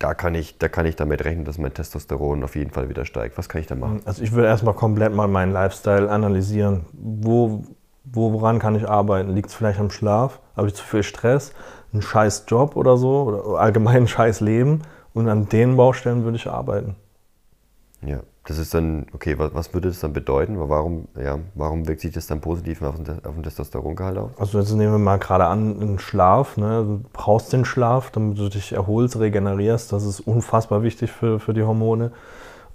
[0.01, 3.05] da kann, ich, da kann ich damit rechnen, dass mein Testosteron auf jeden Fall wieder
[3.05, 3.37] steigt.
[3.37, 4.01] Was kann ich da machen?
[4.05, 6.87] Also ich würde erstmal komplett mal meinen Lifestyle analysieren.
[6.93, 7.65] Wo,
[8.05, 9.35] woran kann ich arbeiten?
[9.35, 10.41] Liegt es vielleicht am Schlaf?
[10.57, 11.53] Habe ich zu viel Stress?
[11.93, 13.23] Ein scheiß Job oder so?
[13.25, 14.83] Oder allgemein ein scheiß Leben?
[15.15, 16.95] Und an den Baustellen würde ich arbeiten.
[18.03, 18.21] Ja.
[18.49, 20.57] Das ist dann, okay, was, was würde das dann bedeuten?
[20.59, 24.31] Warum, ja, warum wirkt sich das dann positiv auf den, auf den Testosterongehalt aus?
[24.39, 26.57] Also jetzt nehmen wir mal gerade an, einen Schlaf.
[26.57, 26.83] Ne?
[26.83, 29.93] Du brauchst den Schlaf, damit du dich erholst, regenerierst.
[29.93, 32.11] Das ist unfassbar wichtig für, für die Hormone.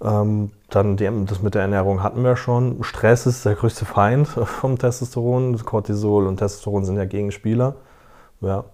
[0.00, 2.84] Ähm, dann die, das mit der Ernährung hatten wir schon.
[2.84, 5.58] Stress ist der größte Feind vom Testosteron.
[5.64, 7.74] Cortisol und Testosteron sind ja Gegenspieler.
[8.42, 8.64] Ja.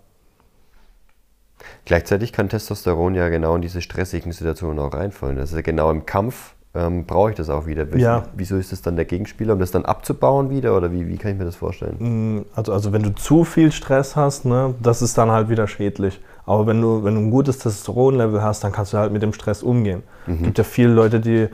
[1.87, 5.37] Gleichzeitig kann Testosteron ja genau in diese stressigen Situationen auch reinfallen.
[5.37, 7.85] Das ist ja genau im Kampf ähm, brauche ich das auch wieder.
[7.97, 8.25] Ja.
[8.37, 11.33] Wieso ist das dann der Gegenspieler, um das dann abzubauen wieder oder wie, wie kann
[11.33, 11.97] ich mir das vorstellen?
[11.99, 15.67] Mm, also, also wenn du zu viel Stress hast, ne, das ist dann halt wieder
[15.67, 16.21] schädlich.
[16.47, 19.33] Aber wenn du, wenn du ein gutes Testosteronlevel hast, dann kannst du halt mit dem
[19.33, 20.05] Stress umgehen.
[20.27, 20.43] Es mhm.
[20.45, 21.49] gibt ja viele Leute, die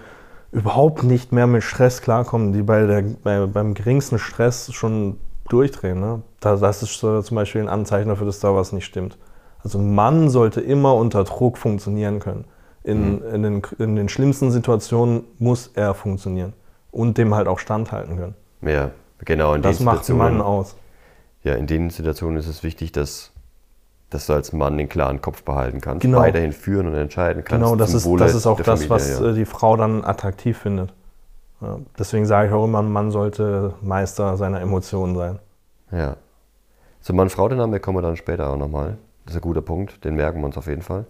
[0.52, 5.98] überhaupt nicht mehr mit Stress klarkommen, die bei der, bei, beim geringsten Stress schon durchdrehen.
[5.98, 6.22] Ne?
[6.40, 9.16] Das ist zum Beispiel ein Anzeichen dafür, dass da was nicht stimmt.
[9.62, 12.44] Also ein Mann sollte immer unter Druck funktionieren können
[12.86, 13.34] in, mhm.
[13.34, 16.52] in, den, in den schlimmsten Situationen muss er funktionieren
[16.92, 18.34] und dem halt auch standhalten können.
[18.62, 18.92] Ja,
[19.24, 19.54] genau.
[19.54, 20.76] In das macht einen Mann aus.
[21.42, 23.32] Ja, in den Situationen ist es wichtig, dass,
[24.10, 26.18] dass du als Mann den klaren Kopf behalten kannst, genau.
[26.18, 27.64] weiterhin führen und entscheiden kannst.
[27.64, 29.30] Genau, das, ist, das ist auch das, Familie, was ja.
[29.30, 30.92] Äh, die Frau dann attraktiv findet.
[31.60, 35.38] Ja, deswegen sage ich auch immer, ein Mann sollte Meister seiner Emotionen sein.
[35.90, 36.16] Ja.
[37.00, 38.98] Zur Mann-Frau-Dynamik kommen wir dann später auch nochmal.
[39.24, 41.06] Das ist ein guter Punkt, den merken wir uns auf jeden Fall.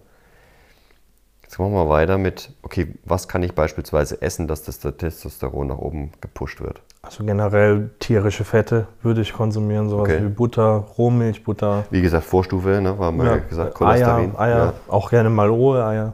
[1.47, 5.77] Jetzt machen wir weiter mit, okay, was kann ich beispielsweise essen, dass das Testosteron nach
[5.77, 6.81] oben gepusht wird?
[7.01, 10.23] Also generell tierische Fette würde ich konsumieren, sowas okay.
[10.23, 11.85] wie Butter, Rohmilch, Butter.
[11.89, 14.35] Wie gesagt, Vorstufe, ne, haben wir ja, gesagt, Cholesterin.
[14.35, 14.73] Eier, Eier ja.
[14.89, 16.13] auch gerne mal rohe Eier.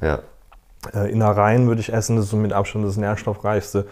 [0.00, 0.20] Ja.
[0.94, 3.86] Äh, Innereien würde ich essen, das ist so mit Abstand das nährstoffreichste,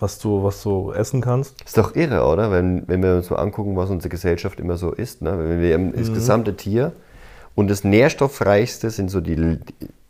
[0.00, 1.54] was du, was du essen kannst.
[1.64, 2.50] Ist doch irre, oder?
[2.50, 5.22] Wenn, wenn wir uns mal angucken, was unsere Gesellschaft immer so isst.
[5.22, 5.38] Ne?
[5.38, 5.92] Wenn wir mhm.
[5.92, 6.94] das gesamte Tier
[7.56, 9.58] und das nährstoffreichste sind so die,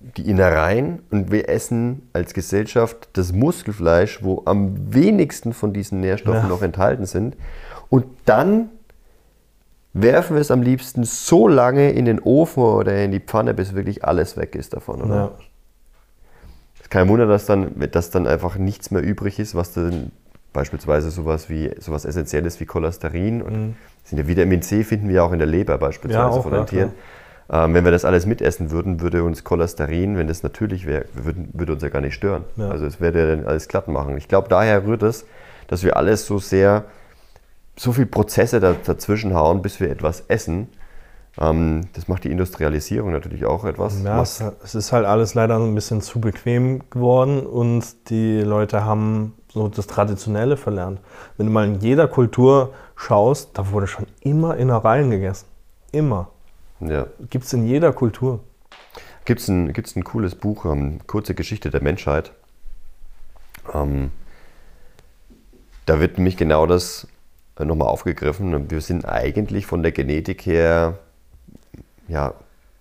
[0.00, 6.42] die Innereien und wir essen als Gesellschaft das Muskelfleisch, wo am wenigsten von diesen Nährstoffen
[6.42, 6.48] ja.
[6.48, 7.37] noch enthalten sind.
[7.88, 8.70] Und dann
[9.92, 13.76] werfen wir es am liebsten so lange in den Ofen oder in die Pfanne, bis
[13.76, 15.02] wirklich alles weg ist davon.
[15.02, 15.14] Oder?
[15.14, 15.30] Ja.
[16.74, 20.11] Es ist kein Wunder, dass dann, dass dann einfach nichts mehr übrig ist, was dann
[20.52, 23.76] beispielsweise sowas wie sowas Essentielles wie Cholesterin und
[24.11, 24.26] mhm.
[24.26, 26.92] Vitamin C finden wir auch in der Leber beispielsweise ja, von den Tieren.
[27.48, 31.46] Ähm, wenn wir das alles mitessen würden, würde uns Cholesterin, wenn das natürlich wäre, würde,
[31.52, 32.44] würde uns ja gar nicht stören.
[32.56, 32.70] Ja.
[32.70, 34.16] Also es würde ja dann alles glatt machen.
[34.16, 35.26] Ich glaube, daher rührt es,
[35.68, 36.85] dass wir alles so sehr,
[37.76, 40.68] so viele Prozesse da, dazwischen hauen, bis wir etwas essen.
[41.38, 44.02] Ähm, das macht die Industrialisierung natürlich auch etwas.
[44.02, 48.85] Ja, es, es ist halt alles leider ein bisschen zu bequem geworden und die Leute
[48.85, 51.00] haben so das Traditionelle verlernt.
[51.37, 55.46] Wenn du mal in jeder Kultur schaust, da wurde schon immer Innereien gegessen.
[55.92, 56.28] Immer.
[56.81, 57.07] Ja.
[57.31, 58.41] Gibt es in jeder Kultur.
[59.25, 62.33] Gibt es ein, gibt's ein cooles Buch, ähm, Kurze Geschichte der Menschheit.
[63.73, 64.11] Ähm,
[65.87, 67.09] da wird nämlich genau das
[67.59, 68.71] äh, nochmal aufgegriffen.
[68.71, 70.99] Wir sind eigentlich von der Genetik her
[72.09, 72.35] ja,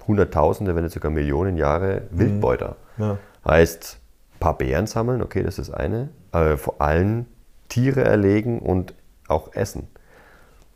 [0.08, 2.20] Hunderttausende, wenn nicht sogar Millionen Jahre mhm.
[2.20, 2.76] Wildbeuter.
[2.98, 3.18] Ja.
[3.48, 4.00] Heißt,
[4.36, 7.26] ein paar Beeren sammeln, okay, das ist eine, aber vor allem
[7.70, 8.94] Tiere erlegen und
[9.28, 9.88] auch essen.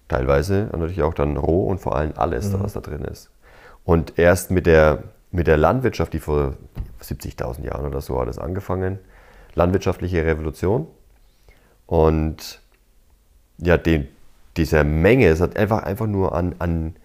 [0.10, 2.62] Teilweise natürlich auch dann roh und vor allem alles, mhm.
[2.62, 3.30] was da drin ist.
[3.86, 6.56] Und erst mit der, mit der Landwirtschaft, die vor
[7.02, 9.00] 70.000 Jahren oder so hat es angefangen,
[9.54, 10.88] landwirtschaftliche Revolution.
[11.86, 12.60] Und
[13.60, 14.08] ja, den,
[14.58, 16.95] dieser Menge, es hat einfach, einfach nur an, an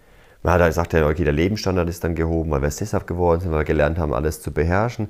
[0.42, 3.60] man hat gesagt, okay, der Lebensstandard ist dann gehoben, weil wir sesshaft geworden sind, weil
[3.60, 5.08] wir gelernt haben, alles zu beherrschen.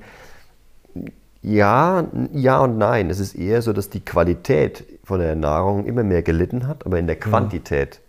[1.45, 3.09] Ja, ja und nein.
[3.09, 6.97] Es ist eher so, dass die Qualität von der Nahrung immer mehr gelitten hat, aber
[6.97, 7.21] in der mhm.
[7.21, 8.01] Quantität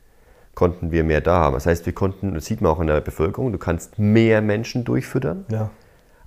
[0.54, 1.54] konnten wir mehr da haben.
[1.54, 4.84] Das heißt, wir konnten, das sieht man auch in der Bevölkerung, du kannst mehr Menschen
[4.84, 5.44] durchfüttern.
[5.50, 5.70] Ja.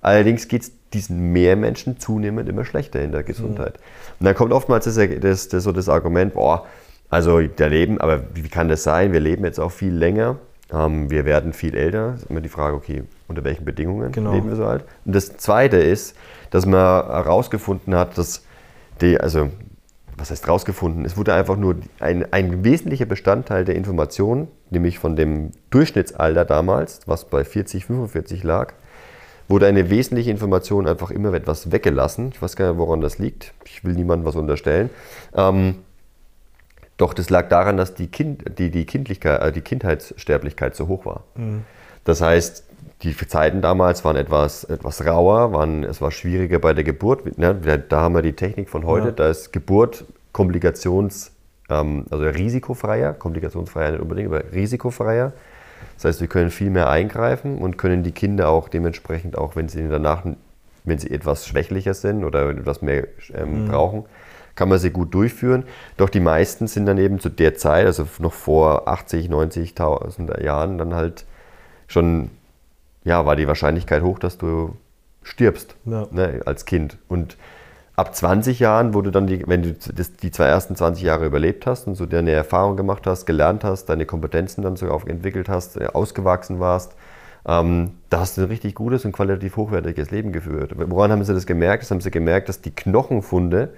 [0.00, 3.74] Allerdings geht es diesen mehr Menschen zunehmend immer schlechter in der Gesundheit.
[3.74, 4.14] Mhm.
[4.20, 6.66] Und dann kommt oftmals das, das, das, so das Argument, boah,
[7.08, 9.12] also der Leben, aber wie kann das sein?
[9.12, 10.36] Wir leben jetzt auch viel länger,
[10.72, 12.12] ähm, wir werden viel älter.
[12.12, 14.32] Das ist immer die Frage, okay, unter welchen Bedingungen genau.
[14.32, 14.84] leben wir so alt?
[15.06, 16.14] Und das Zweite ist,
[16.50, 18.44] dass man herausgefunden hat, dass
[19.00, 19.50] die, also
[20.18, 21.06] was heißt rausgefunden?
[21.06, 27.00] Es wurde einfach nur ein, ein wesentlicher Bestandteil der Information, nämlich von dem Durchschnittsalter damals,
[27.06, 28.74] was bei 40, 45 lag,
[29.48, 32.30] wurde eine wesentliche Information einfach immer etwas weggelassen.
[32.34, 33.54] Ich weiß gar nicht, woran das liegt.
[33.64, 34.90] Ich will niemandem was unterstellen.
[35.34, 35.76] Ähm,
[36.98, 41.06] doch das lag daran, dass die, kind, die, die, Kindlichkeit, äh, die Kindheitssterblichkeit so hoch
[41.06, 41.24] war.
[41.34, 41.64] Mhm.
[42.04, 42.64] Das heißt,
[43.02, 47.38] die Zeiten damals waren etwas, etwas rauer, waren, es war schwieriger bei der Geburt.
[47.38, 47.54] Ne?
[47.88, 49.12] Da haben wir die Technik von heute, ja.
[49.12, 51.32] da ist Geburt komplikations,
[51.70, 55.32] ähm, also risikofreier, komplikationsfreier nicht unbedingt, aber risikofreier.
[55.96, 59.68] Das heißt, wir können viel mehr eingreifen und können die Kinder auch dementsprechend, auch wenn
[59.68, 60.24] sie danach,
[60.84, 63.68] wenn sie etwas schwächlicher sind oder etwas mehr ähm, mhm.
[63.68, 64.04] brauchen,
[64.54, 65.64] kann man sie gut durchführen.
[65.96, 70.76] Doch die meisten sind dann eben zu der Zeit, also noch vor 80, 90.000 Jahren,
[70.76, 71.24] dann halt
[71.86, 72.30] schon
[73.04, 74.76] ja, war die Wahrscheinlichkeit hoch, dass du
[75.22, 76.06] stirbst ja.
[76.10, 76.98] ne, als Kind.
[77.08, 77.36] Und
[77.96, 81.26] ab 20 Jahren, wo du dann, die, wenn du das, die zwei ersten 20 Jahre
[81.26, 85.48] überlebt hast und so deine Erfahrung gemacht hast, gelernt hast, deine Kompetenzen dann sogar entwickelt
[85.48, 86.94] hast, äh, ausgewachsen warst,
[87.46, 90.72] ähm, da hast du ein richtig gutes und qualitativ hochwertiges Leben geführt.
[90.76, 91.82] Woran haben sie das gemerkt?
[91.82, 93.70] Das haben sie gemerkt, dass die Knochenfunde,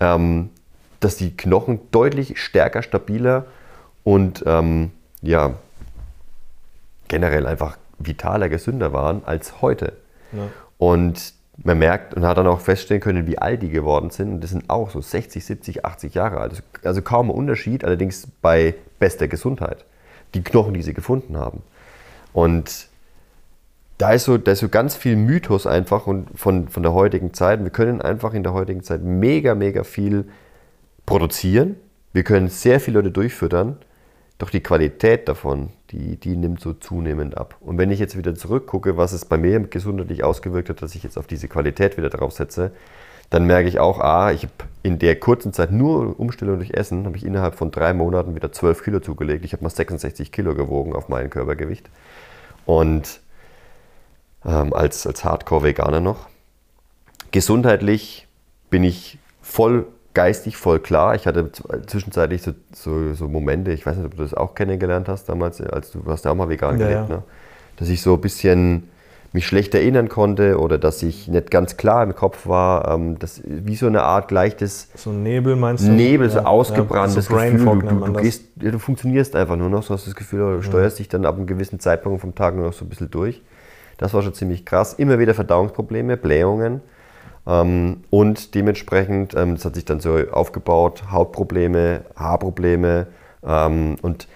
[0.00, 0.50] ähm,
[0.98, 3.46] dass die Knochen deutlich stärker, stabiler
[4.02, 4.90] und ähm,
[5.22, 5.54] ja,
[7.08, 9.92] generell einfach vitaler, gesünder waren als heute.
[10.32, 10.48] Ja.
[10.78, 14.32] Und man merkt und hat dann auch feststellen können, wie alt die geworden sind.
[14.32, 16.62] Und das sind auch so 60, 70, 80 Jahre alt.
[16.82, 19.84] Also kaum ein Unterschied, allerdings bei bester Gesundheit.
[20.34, 21.62] Die Knochen, die sie gefunden haben.
[22.32, 22.88] Und
[23.98, 27.34] da ist so, da ist so ganz viel Mythos einfach und von, von der heutigen
[27.34, 27.62] Zeit.
[27.62, 30.24] Wir können einfach in der heutigen Zeit mega, mega viel
[31.04, 31.76] produzieren.
[32.14, 33.76] Wir können sehr viele Leute durchfüttern.
[34.38, 37.56] Doch die Qualität davon, die, die nimmt so zunehmend ab.
[37.60, 41.02] Und wenn ich jetzt wieder zurückgucke, was es bei mir gesundheitlich ausgewirkt hat, dass ich
[41.02, 42.72] jetzt auf diese Qualität wieder draufsetze,
[43.30, 47.06] dann merke ich auch, ah, ich habe in der kurzen Zeit nur Umstellung durch Essen,
[47.06, 49.44] habe ich innerhalb von drei Monaten wieder 12 Kilo zugelegt.
[49.44, 51.88] Ich habe mal 66 Kilo gewogen auf mein Körpergewicht.
[52.66, 53.20] Und
[54.44, 56.28] ähm, als, als Hardcore-Veganer noch.
[57.30, 58.26] Gesundheitlich
[58.68, 61.14] bin ich voll geistig voll klar.
[61.14, 61.50] Ich hatte
[61.86, 65.60] zwischenzeitlich so, so, so, Momente, ich weiß nicht, ob du das auch kennengelernt hast damals,
[65.60, 67.16] als du warst ja auch mal vegan ja, gelebt, ja.
[67.16, 67.22] Ne?
[67.76, 68.88] dass ich so ein bisschen
[69.32, 73.40] mich schlecht erinnern konnte oder dass ich nicht ganz klar im Kopf war, ähm, das,
[73.44, 75.92] wie so eine Art leichtes so Nebel meinst du?
[75.92, 77.80] Nebel, so ja, ausgebranntes ja, so Gefühl.
[77.80, 80.62] Du, du, du, gehst, ja, du funktionierst einfach nur noch, so hast das Gefühl, du
[80.62, 83.40] steuerst dich dann ab einem gewissen Zeitpunkt vom Tag nur noch so ein bisschen durch.
[83.98, 84.94] Das war schon ziemlich krass.
[84.94, 86.80] Immer wieder Verdauungsprobleme, Blähungen.
[87.50, 93.08] Ähm, und dementsprechend, ähm, das hat sich dann so aufgebaut, Hautprobleme, Haarprobleme.
[93.44, 94.28] Ähm, und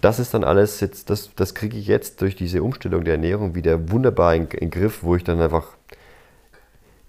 [0.00, 3.54] das ist dann alles, jetzt, das, das kriege ich jetzt durch diese Umstellung der Ernährung
[3.54, 5.66] wieder wunderbar in, in den Griff, wo ich dann einfach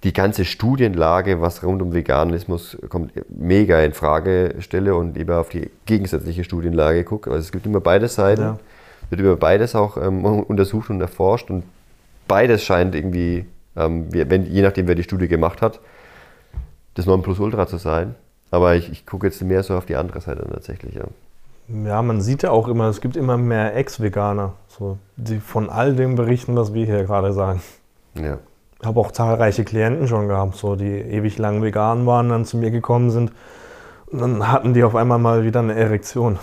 [0.03, 5.49] die ganze Studienlage, was rund um Veganismus kommt, mega in Frage stelle und eben auf
[5.49, 7.31] die gegensätzliche Studienlage gucke.
[7.31, 8.60] Also es gibt immer beide Seiten, ja.
[9.10, 11.63] wird über beides auch ähm, untersucht und erforscht und
[12.27, 15.79] beides scheint irgendwie ähm, wenn, je nachdem, wer die Studie gemacht hat,
[16.95, 18.15] das Nonplusultra zu sein.
[18.51, 20.95] Aber ich, ich gucke jetzt mehr so auf die andere Seite tatsächlich.
[20.95, 21.05] Ja.
[21.85, 25.95] ja, man sieht ja auch immer, es gibt immer mehr Ex-Veganer, so, die von all
[25.95, 27.61] dem berichten, was wir hier gerade sagen.
[28.15, 28.38] Ja.
[28.79, 32.57] Ich habe auch zahlreiche Klienten schon gehabt, so, die ewig lang vegan waren, dann zu
[32.57, 33.31] mir gekommen sind.
[34.07, 36.38] Und dann hatten die auf einmal mal wieder eine Erektion.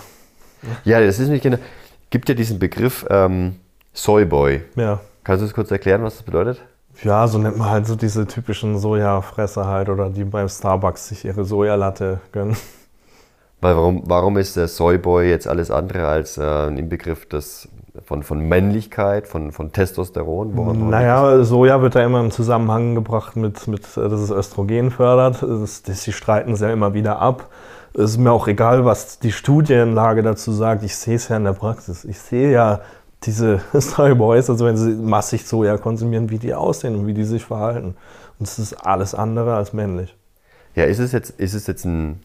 [0.83, 1.57] Ja, das ist nicht genau.
[2.09, 3.55] Gibt ja diesen Begriff ähm,
[3.93, 4.61] Soyboy.
[4.75, 4.99] Ja.
[5.23, 6.61] Kannst du es kurz erklären, was das bedeutet?
[7.01, 11.25] Ja, so nennt man halt so diese typischen Sojafresser halt oder die beim Starbucks sich
[11.25, 12.55] ihre Sojalatte gönnen.
[13.61, 17.69] Weil warum, warum ist der Soyboy jetzt alles andere als äh, ein Inbegriff des,
[18.05, 20.57] von, von Männlichkeit, von, von Testosteron?
[20.57, 24.91] Woran naja, Soja wird da immer im Zusammenhang gebracht mit, mit äh, dass es Östrogen
[24.91, 25.41] fördert.
[25.41, 27.49] Das, das, sie streiten es ja immer wieder ab.
[27.93, 30.83] Es ist mir auch egal, was die Studienlage dazu sagt.
[30.83, 32.03] Ich sehe es ja in der Praxis.
[32.03, 32.81] Ich sehe ja
[33.25, 33.61] diese
[34.17, 37.95] Boys, also wenn sie massig Soja konsumieren, wie die aussehen und wie die sich verhalten.
[38.39, 40.15] Und es ist alles andere als männlich.
[40.75, 42.21] Ja, ist es jetzt, ist es jetzt ein,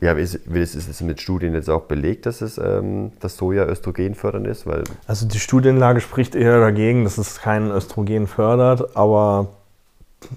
[0.00, 4.14] ja, ist, ist es mit Studien jetzt auch belegt, dass es ähm, das Soja Östrogen
[4.14, 4.66] fördern ist?
[4.66, 9.48] Weil also die Studienlage spricht eher dagegen, dass es kein Östrogen fördert, aber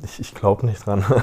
[0.04, 1.06] ich, ich glaube nicht dran.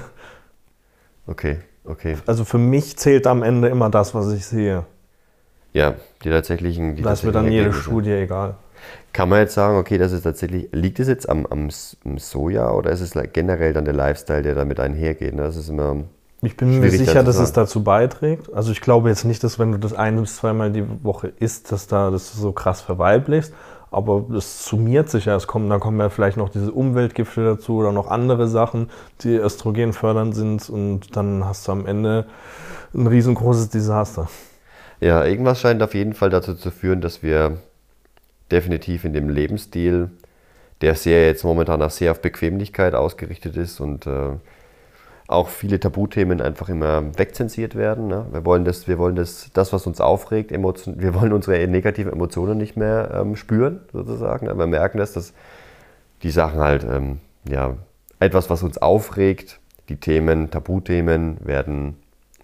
[1.25, 2.17] Okay, okay.
[2.27, 4.85] Also für mich zählt am Ende immer das, was ich sehe.
[5.73, 6.97] Ja, die tatsächlichen.
[6.97, 8.57] Die das wird dann jede Studie egal.
[9.13, 11.69] Kann man jetzt sagen, okay, das ist tatsächlich, liegt es jetzt am, am
[12.19, 15.35] Soja oder ist es generell dann der Lifestyle, der damit einhergeht?
[15.35, 15.43] Ne?
[15.43, 16.05] Das ist immer
[16.45, 18.53] ich bin mir sicher, dass es dazu beiträgt.
[18.53, 21.71] Also ich glaube jetzt nicht, dass wenn du das ein bis zweimal die Woche isst,
[21.71, 23.55] dass da das so krass verweiblichst.
[23.93, 25.37] Aber es summiert sich ja.
[25.37, 28.91] Es kommen, da kommen ja vielleicht noch diese Umweltgifte dazu oder noch andere Sachen,
[29.21, 30.69] die östrogenfördernd sind.
[30.69, 32.27] Und dann hast du am Ende
[32.93, 34.29] ein riesengroßes Desaster.
[34.99, 37.59] Ja, irgendwas scheint auf jeden Fall dazu zu führen, dass wir
[38.53, 40.11] definitiv in dem Lebensstil,
[40.81, 44.37] der sehr jetzt momentan auch sehr auf Bequemlichkeit ausgerichtet ist und äh,
[45.29, 48.09] auch viele Tabuthemen einfach immer wegzensiert werden.
[48.09, 48.27] Ne?
[48.31, 52.13] Wir wollen das, wir wollen das, das, was uns aufregt, Emotion, wir wollen unsere negativen
[52.13, 54.49] Emotionen nicht mehr ähm, spüren, sozusagen.
[54.49, 55.33] Aber wir merken das, dass
[56.23, 57.77] die Sachen halt, ähm, ja,
[58.21, 61.97] etwas, was uns aufregt, die Themen, Tabuthemen werden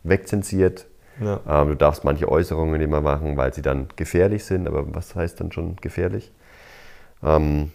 [0.02, 0.86] wegzensiert.
[1.20, 1.40] Ja.
[1.48, 4.66] Ähm, du darfst manche Äußerungen nicht mehr machen, weil sie dann gefährlich sind.
[4.68, 6.33] Aber was heißt dann schon gefährlich?
[7.22, 7.72] Ähm,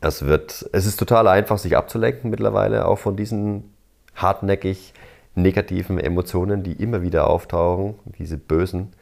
[0.00, 3.72] es, wird, es ist total einfach, sich abzulenken mittlerweile, auch von diesen
[4.14, 4.92] hartnäckig
[5.34, 8.92] negativen Emotionen, die immer wieder auftauchen, diese bösen.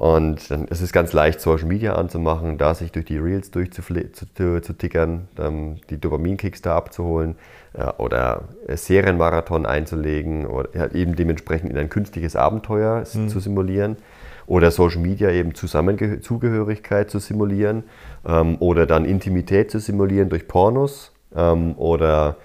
[0.00, 5.28] Und dann ist es ganz leicht, Social Media anzumachen, da sich durch die Reels durchzutickern,
[5.36, 7.34] zu, die Dopaminkicks da abzuholen
[7.76, 13.28] ja, oder Serienmarathon einzulegen oder eben dementsprechend in ein künstliches Abenteuer mhm.
[13.28, 13.98] zu simulieren
[14.46, 17.84] oder Social Media eben Zusammenzugehörigkeit zu simulieren
[18.26, 22.38] ähm, oder dann Intimität zu simulieren durch Pornos ähm, oder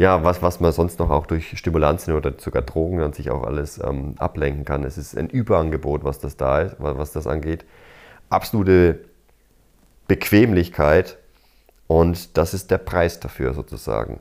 [0.00, 3.42] ja, was, was man sonst noch auch durch Stimulanzien oder sogar Drogen dann sich auch
[3.44, 4.82] alles ähm, ablenken kann.
[4.82, 7.66] Es ist ein Überangebot, was das da ist, was das angeht.
[8.30, 9.00] Absolute
[10.08, 11.18] Bequemlichkeit
[11.86, 14.20] und das ist der Preis dafür sozusagen.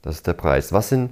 [0.00, 0.72] Das ist der Preis.
[0.72, 1.10] Was sind,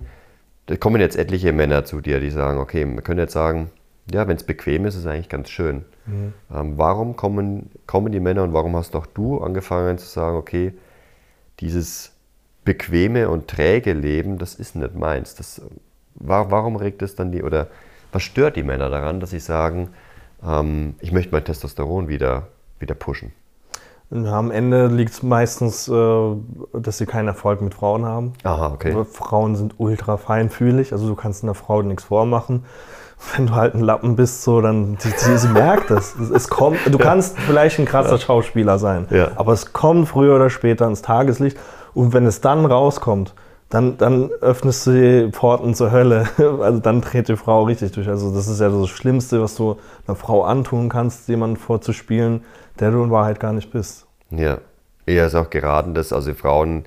[0.66, 3.72] da kommen jetzt etliche Männer zu dir, die sagen, okay, wir können jetzt sagen,
[4.12, 5.84] ja, wenn es bequem ist, ist es eigentlich ganz schön.
[6.06, 6.34] Mhm.
[6.54, 10.72] Ähm, warum kommen, kommen die Männer und warum hast auch du angefangen zu sagen, okay,
[11.58, 12.12] dieses
[12.70, 15.34] bequeme und träge Leben, das ist nicht meins.
[15.34, 15.60] Das,
[16.14, 17.66] warum regt es dann die, oder
[18.12, 19.88] was stört die Männer daran, dass sie sagen,
[20.46, 22.46] ähm, ich möchte mein Testosteron wieder,
[22.78, 23.32] wieder pushen?
[24.12, 26.36] Am Ende liegt es meistens, äh,
[26.72, 28.34] dass sie keinen Erfolg mit Frauen haben.
[28.44, 29.04] Aha, okay.
[29.04, 32.64] Frauen sind ultra feinfühlig, also du kannst einer Frau nichts vormachen.
[33.34, 36.14] Wenn du halt ein Lappen bist, so, dann sie, sie, sie merkt es.
[36.14, 38.18] Es kommt, du kannst vielleicht ein krasser ja.
[38.18, 39.32] Schauspieler sein, ja.
[39.34, 41.58] aber es kommt früher oder später ins Tageslicht
[41.94, 43.34] und wenn es dann rauskommt,
[43.68, 46.26] dann, dann öffnest du die Pforten zur Hölle.
[46.60, 48.08] Also dann dreht die Frau richtig durch.
[48.08, 49.76] Also das ist ja das Schlimmste, was du
[50.06, 52.42] einer Frau antun kannst, jemanden vorzuspielen,
[52.80, 54.06] der du in Wahrheit gar nicht bist.
[54.30, 54.58] Ja,
[55.06, 56.84] eher ist auch geraten, dass also Frauen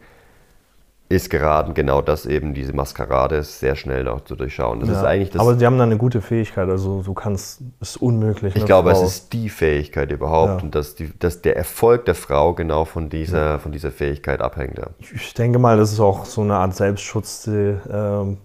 [1.15, 4.79] ist geraten genau das eben, diese Maskerade sehr schnell noch zu durchschauen.
[4.79, 7.61] Das ja, ist eigentlich das aber sie haben da eine gute Fähigkeit, also du kannst,
[7.79, 8.55] es ist unmöglich.
[8.55, 9.03] Ich glaube, Frau.
[9.03, 10.63] es ist die Fähigkeit überhaupt ja.
[10.63, 13.59] und dass, die, dass der Erfolg der Frau genau von dieser, ja.
[13.59, 14.79] von dieser Fähigkeit abhängt.
[14.99, 18.37] Ich denke mal, das ist auch so eine Art Selbstschutz, die, äh,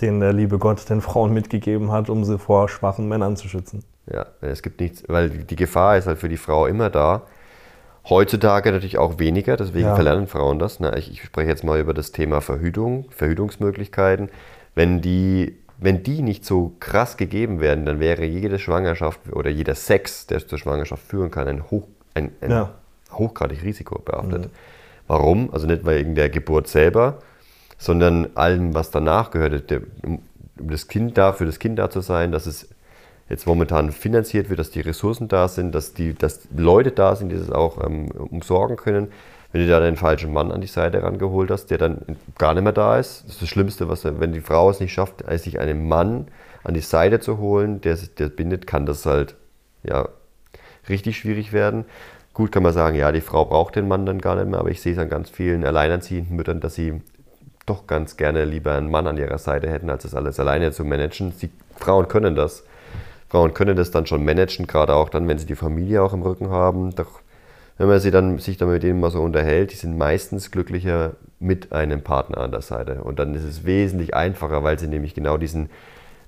[0.00, 3.82] den der liebe Gott den Frauen mitgegeben hat, um sie vor schwachen Männern zu schützen.
[4.12, 7.22] Ja, es gibt nichts, weil die Gefahr ist halt für die Frau immer da,
[8.08, 9.94] Heutzutage natürlich auch weniger, deswegen ja.
[9.94, 10.78] verlernen Frauen das.
[10.78, 10.92] Ne?
[10.96, 14.30] Ich, ich, spreche jetzt mal über das Thema Verhütung, Verhütungsmöglichkeiten.
[14.76, 19.74] Wenn die, wenn die nicht so krass gegeben werden, dann wäre jede Schwangerschaft oder jeder
[19.74, 22.74] Sex, der zur Schwangerschaft führen kann, ein, hoch, ein, ein ja.
[23.12, 24.44] hochgradig risikobehaftet.
[24.44, 24.50] Mhm.
[25.08, 25.52] Warum?
[25.52, 27.18] Also nicht wegen der Geburt selber,
[27.76, 29.72] sondern allem, was danach gehört,
[30.04, 30.20] um
[30.56, 32.68] das Kind da, für das Kind da zu sein, dass es
[33.28, 37.30] jetzt momentan finanziert wird, dass die Ressourcen da sind, dass die dass Leute da sind,
[37.30, 39.08] die das auch ähm, umsorgen können.
[39.52, 42.64] Wenn du da den falschen Mann an die Seite rangeholt hast, der dann gar nicht
[42.64, 45.58] mehr da ist, das ist das Schlimmste, was wenn die Frau es nicht schafft, sich
[45.58, 46.28] einen Mann
[46.62, 49.34] an die Seite zu holen, der der bindet, kann das halt
[49.82, 50.08] ja
[50.88, 51.84] richtig schwierig werden.
[52.34, 54.70] Gut kann man sagen, ja, die Frau braucht den Mann dann gar nicht mehr, aber
[54.70, 57.00] ich sehe es an ganz vielen alleinerziehenden Müttern, dass sie
[57.64, 60.84] doch ganz gerne lieber einen Mann an ihrer Seite hätten, als das alles alleine zu
[60.84, 61.32] managen.
[61.40, 62.64] Die Frauen können das.
[63.28, 66.22] Frauen können das dann schon managen, gerade auch dann, wenn sie die Familie auch im
[66.22, 66.94] Rücken haben.
[66.94, 67.20] Doch
[67.78, 71.12] wenn man sie dann, sich dann mit denen mal so unterhält, die sind meistens glücklicher
[71.38, 73.02] mit einem Partner an der Seite.
[73.02, 75.68] Und dann ist es wesentlich einfacher, weil sie nämlich genau diesen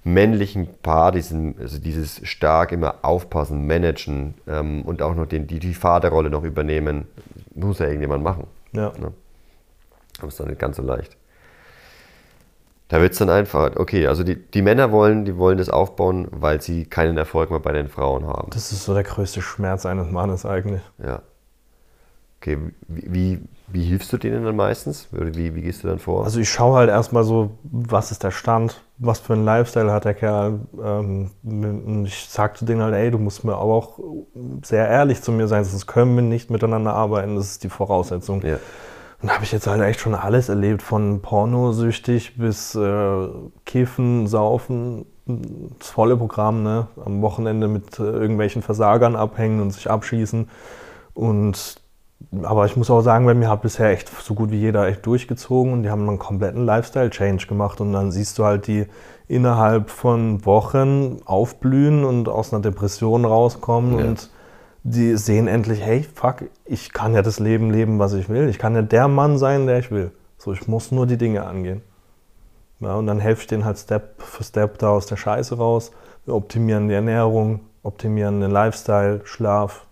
[0.04, 5.58] männlichen Paar, diesen, also dieses stark immer aufpassen, managen ähm, und auch noch den, die,
[5.58, 7.06] die Vaterrolle noch übernehmen,
[7.54, 8.46] muss ja irgendjemand machen.
[8.72, 8.92] Ja.
[8.98, 9.12] Ne?
[10.18, 11.17] Aber ist dann nicht ganz so leicht.
[12.88, 16.26] Da wird es dann einfach, okay, also die, die Männer wollen, die wollen das aufbauen,
[16.30, 18.50] weil sie keinen Erfolg mehr bei den Frauen haben.
[18.50, 20.80] Das ist so der größte Schmerz eines Mannes eigentlich.
[21.02, 21.20] Ja.
[22.40, 25.08] Okay, wie, wie, wie hilfst du denen dann meistens?
[25.12, 26.24] Oder wie, wie gehst du dann vor?
[26.24, 30.06] Also ich schaue halt erstmal so, was ist der Stand, was für einen Lifestyle hat
[30.06, 30.60] der Kerl.
[30.82, 33.98] Ähm, und ich sage zu denen halt, ey, du musst mir aber auch
[34.62, 38.40] sehr ehrlich zu mir sein, sonst können wir nicht miteinander arbeiten, das ist die Voraussetzung.
[38.42, 38.58] ja.
[39.20, 43.28] Und da habe ich jetzt halt echt schon alles erlebt, von pornosüchtig bis äh,
[43.66, 45.06] Kiffen, Saufen,
[45.78, 46.86] das volle Programm, ne?
[47.04, 50.48] Am Wochenende mit äh, irgendwelchen Versagern abhängen und sich abschießen.
[51.14, 51.80] Und
[52.42, 55.06] aber ich muss auch sagen, bei mir hat bisher echt so gut wie jeder echt
[55.06, 57.80] durchgezogen und die haben einen kompletten Lifestyle-Change gemacht.
[57.80, 58.86] Und dann siehst du halt die
[59.28, 64.04] innerhalb von Wochen aufblühen und aus einer Depression rauskommen Ja.
[64.06, 64.30] und
[64.90, 68.48] die sehen endlich, hey, fuck, ich kann ja das Leben leben, was ich will.
[68.48, 70.12] Ich kann ja der Mann sein, der ich will.
[70.38, 71.82] So, ich muss nur die Dinge angehen.
[72.80, 75.90] Ja, und dann helfe ich denen halt Step für Step da aus der Scheiße raus.
[76.24, 79.86] Wir optimieren die Ernährung, optimieren den Lifestyle, Schlaf,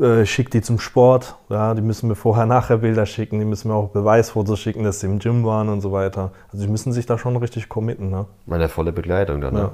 [0.00, 1.36] äh, schick die zum Sport.
[1.50, 5.00] Ja, die müssen mir vorher, nachher Bilder schicken, die müssen mir auch Beweisfotos schicken, dass
[5.00, 6.32] sie im Gym waren und so weiter.
[6.50, 8.10] Also die müssen sich da schon richtig committen.
[8.10, 8.26] Ne?
[8.46, 9.54] Meine volle Begleitung dann.
[9.54, 9.62] Ja.
[9.64, 9.70] Ne?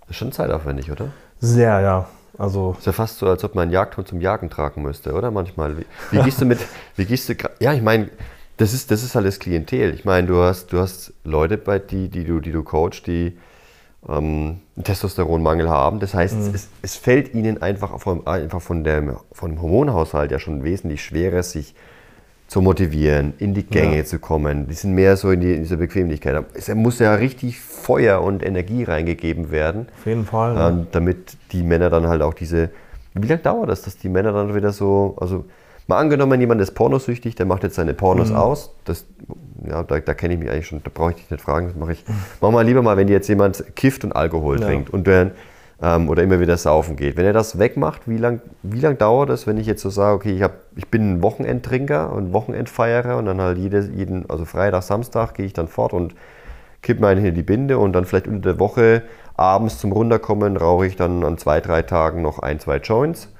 [0.00, 1.08] Das ist schon zeitaufwendig, oder?
[1.38, 2.06] Sehr, ja.
[2.36, 5.30] Also Ist ja fast so, als ob man einen Jagdhund zum Jagen tragen müsste, oder?
[5.30, 5.78] Manchmal.
[5.78, 6.58] Wie, wie gehst du mit,
[6.96, 8.10] wie gehst du, ja, ich meine,
[8.58, 9.94] das ist, das ist das Klientel.
[9.94, 13.38] Ich meine, du hast, du hast Leute, bei die, die, du, die du coachst, die
[14.08, 16.00] ähm, einen Testosteronmangel haben.
[16.00, 20.38] Das heißt, es, es fällt ihnen einfach von, einfach von dem, von dem Hormonhaushalt ja
[20.38, 21.74] schon wesentlich schwerer, sich
[22.48, 24.04] zu motivieren, in die Gänge Ja.
[24.04, 24.66] zu kommen.
[24.68, 26.44] Die sind mehr so in, die, in dieser Bequemlichkeit.
[26.54, 29.86] Es muss ja richtig Feuer und Energie reingegeben werden.
[29.98, 30.56] auf jeden Fall.
[30.58, 32.70] Ähm, damit die Männer dann halt auch diese.
[33.14, 35.14] Wie lange dauert das, dass die Männer dann wieder so.
[35.20, 35.44] Also,
[35.88, 38.74] mal angenommen, jemand ist pornosüchtig, der macht jetzt seine Pornos aus.
[38.84, 39.04] Das,
[39.68, 41.66] ja, da, da kenne ich mich eigentlich schon, da brauche ich dich nicht fragen.
[41.68, 42.04] Das mache ich.
[42.40, 44.66] Mach mal lieber mal, wenn jetzt jemand kifft und Alkohol Ja.
[44.66, 45.32] trinkt und dann.
[45.80, 47.16] Ähm, oder immer wieder saufen geht.
[47.16, 50.16] Wenn er das wegmacht, wie lange wie lang dauert das, wenn ich jetzt so sage,
[50.16, 54.44] okay, ich, hab, ich bin ein Wochenendtrinker und Wochenendfeierer und dann halt jede, jeden, also
[54.44, 56.14] Freitag, Samstag gehe ich dann fort und
[56.82, 59.02] kipp mir einen in die Binde und dann vielleicht unter der Woche
[59.36, 63.32] abends zum Runterkommen rauche ich dann an zwei, drei Tagen noch ein, zwei Joints.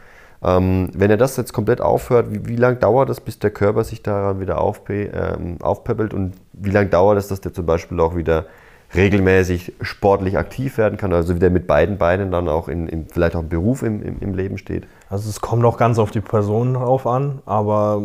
[0.42, 3.82] Ähm, wenn er das jetzt komplett aufhört, wie, wie lange dauert es, bis der Körper
[3.82, 7.98] sich daran wieder aufpe ähm, aufpäppelt und wie lange dauert es, dass der zum Beispiel
[7.98, 8.46] auch wieder
[8.94, 13.36] regelmäßig sportlich aktiv werden kann, also wieder mit beiden Beinen dann auch in, in vielleicht
[13.36, 14.86] auch im Beruf im, im, im Leben steht?
[15.10, 18.02] Also es kommt auch ganz auf die Person drauf an, aber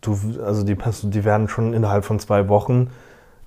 [0.00, 2.90] du, also die, Person, die werden schon innerhalb von zwei Wochen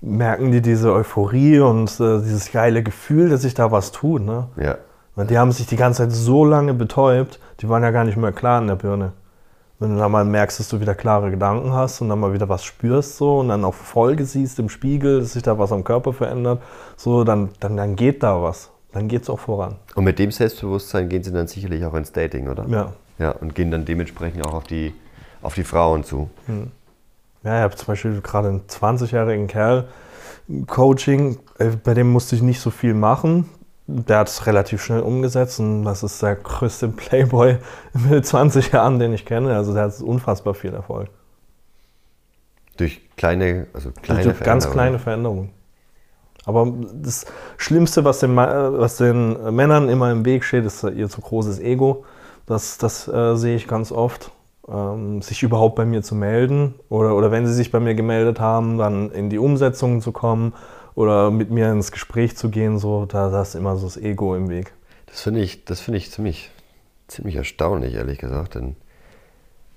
[0.02, 4.24] merken die diese Euphorie und äh, dieses geile Gefühl, dass sich da was tut.
[4.24, 4.48] Ne?
[4.56, 4.78] Ja.
[5.16, 8.18] Weil Die haben sich die ganze Zeit so lange betäubt, die waren ja gar nicht
[8.18, 9.14] mehr klar in der Birne.
[9.80, 12.50] Wenn du dann mal merkst, dass du wieder klare Gedanken hast und dann mal wieder
[12.50, 15.84] was spürst so und dann auch Folge siehst im Spiegel, dass sich da was am
[15.84, 16.62] Körper verändert,
[16.96, 18.72] so dann, dann, dann geht da was.
[18.92, 19.76] Dann geht es auch voran.
[19.94, 22.66] Und mit dem Selbstbewusstsein gehen sie dann sicherlich auch ins Dating, oder?
[22.68, 22.94] Ja.
[23.20, 24.94] Ja, und gehen dann dementsprechend auch auf die,
[25.42, 26.30] auf die Frauen zu.
[27.44, 29.88] Ja, ich habe zum Beispiel gerade einen 20-jährigen Kerl
[30.68, 33.50] Coaching, äh, bei dem musste ich nicht so viel machen.
[33.88, 37.58] Der hat es relativ schnell umgesetzt und das ist der größte Playboy
[37.94, 39.56] mit 20 Jahren, den ich kenne.
[39.56, 41.10] Also der hat unfassbar viel Erfolg.
[42.76, 45.52] Durch kleine, also kleine Durch ganz kleine Veränderungen.
[46.46, 47.26] Aber das
[47.58, 52.06] Schlimmste, was den, was den Männern immer im Weg steht, ist ihr zu großes Ego.
[52.46, 54.32] Das, das äh, sehe ich ganz oft.
[54.70, 58.42] Ähm, sich überhaupt bei mir zu melden oder, oder wenn sie sich bei mir gemeldet
[58.42, 60.54] haben, dann in die Umsetzung zu kommen
[60.98, 64.50] oder mit mir ins Gespräch zu gehen, so, da, ist immer so das Ego im
[64.50, 64.74] Weg.
[65.06, 66.50] Das finde ich, das finde ich ziemlich,
[67.08, 68.56] ziemlich erstaunlich, ehrlich gesagt.
[68.56, 68.76] Denn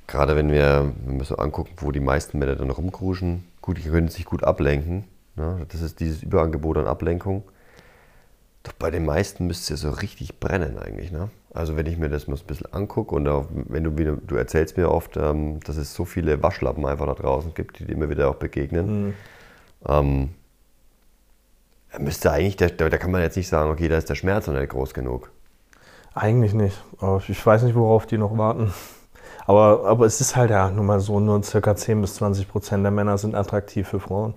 [0.07, 3.83] gerade wenn wir, wenn wir so angucken, wo die meisten Männer dann rumkruschen, gut, die
[3.83, 5.05] können sich gut ablenken.
[5.37, 5.67] Ne?
[5.69, 7.43] Das ist dieses Überangebot an Ablenkung.
[8.63, 11.13] Doch bei den meisten müsste es ja so richtig brennen eigentlich.
[11.13, 11.29] Ne?
[11.53, 14.17] Also wenn ich mir das mal so ein bisschen angucke und auch, wenn du wieder,
[14.17, 17.85] du erzählst mir oft, ähm, dass es so viele Waschlappen einfach da draußen gibt, die
[17.85, 19.13] dir immer wieder auch begegnen.
[19.87, 20.40] Ähm, da
[21.99, 24.47] müsste eigentlich, der, da da kann man jetzt nicht sagen, okay, da ist der Schmerz
[24.47, 25.31] noch nicht groß genug.
[26.15, 26.83] Eigentlich nicht.
[26.99, 28.73] Aber ich weiß nicht, worauf die noch warten.
[29.47, 32.85] Aber, aber es ist halt ja nun mal so, nur circa 10 bis 20 Prozent
[32.85, 34.35] der Männer sind attraktiv für Frauen.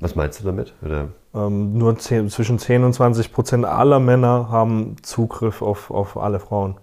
[0.00, 0.74] Was meinst du damit?
[0.82, 1.08] Oder?
[1.34, 6.40] Ähm, nur 10, zwischen 10 und 20 Prozent aller Männer haben Zugriff auf, auf alle
[6.40, 6.76] Frauen.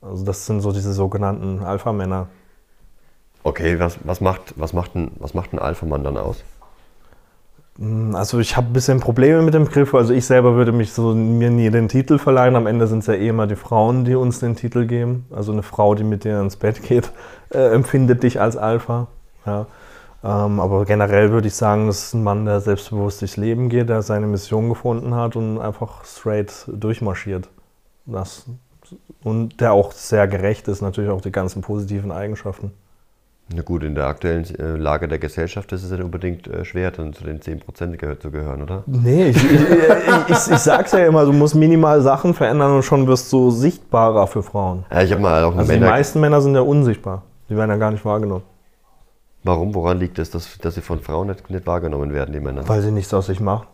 [0.00, 2.28] Also das sind so diese sogenannten Alpha-Männer.
[3.44, 6.44] Okay, was, was, macht, was, macht ein, was macht ein Alpha-Mann dann aus?
[7.78, 9.94] Hm, Also ich habe ein bisschen Probleme mit dem Begriff.
[9.94, 12.56] Also ich selber würde mich so mir nie den Titel verleihen.
[12.56, 15.26] Am Ende sind es ja eh immer die Frauen, die uns den Titel geben.
[15.30, 17.10] Also eine Frau, die mit dir ins Bett geht,
[17.50, 19.08] äh, empfindet dich als Alpha.
[19.46, 19.66] Ja.
[20.24, 23.88] Ähm, aber generell würde ich sagen, das ist ein Mann, der selbstbewusst durchs Leben geht,
[23.88, 27.48] der seine Mission gefunden hat und einfach straight durchmarschiert.
[28.06, 28.46] Das,
[29.24, 32.72] und der auch sehr gerecht ist, natürlich auch die ganzen positiven Eigenschaften.
[33.54, 36.90] Na gut, in der aktuellen äh, Lage der Gesellschaft ist es nicht unbedingt äh, schwer,
[36.90, 38.82] dann zu den 10% gehört zu gehören, oder?
[38.86, 43.06] Nee, ich, ich, ich, ich, sag's ja immer, du musst minimal Sachen verändern und schon
[43.06, 44.84] wirst du sichtbarer für Frauen.
[44.90, 45.90] Ja, ich habe mal auch Also die Männer.
[45.92, 47.22] meisten Männer sind ja unsichtbar.
[47.50, 48.44] Die werden ja gar nicht wahrgenommen,
[49.44, 49.74] Warum?
[49.74, 52.66] Woran liegt es, dass, dass sie von Frauen nicht, nicht wahrgenommen werden, die Männer?
[52.68, 53.66] weil sie nichts aus sich machen.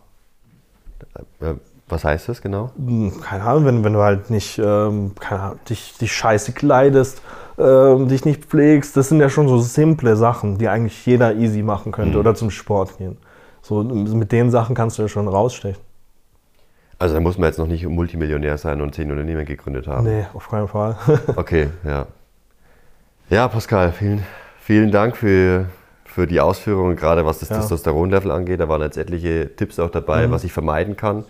[1.41, 1.53] Äh,
[1.87, 2.71] Was heißt das genau?
[2.75, 7.21] Hm, Keine Ahnung, wenn, wenn du halt nicht ähm, keine Ahnung, dich, dich scheiße kleidest,
[7.59, 11.61] ähm, dich nicht pflegst, das sind ja schon so simple Sachen, die eigentlich jeder easy
[11.61, 13.17] machen könnte oder zum Sport gehen.
[13.61, 15.81] So, mit den Sachen kannst du ja schon rausstechen.
[16.97, 20.05] Also da muss man jetzt noch nicht Multimillionär sein und zehn Unternehmen gegründet haben.
[20.05, 20.95] Nee, auf keinen Fall.
[21.35, 22.07] Okay, ja.
[23.29, 24.23] Ja, Pascal, vielen,
[24.59, 25.65] vielen Dank für,
[26.03, 27.57] für die Ausführungen, gerade was das Ja.
[27.59, 28.59] Testosteronlevel angeht.
[28.59, 31.23] Da waren jetzt etliche Tipps auch dabei, was ich vermeiden kann,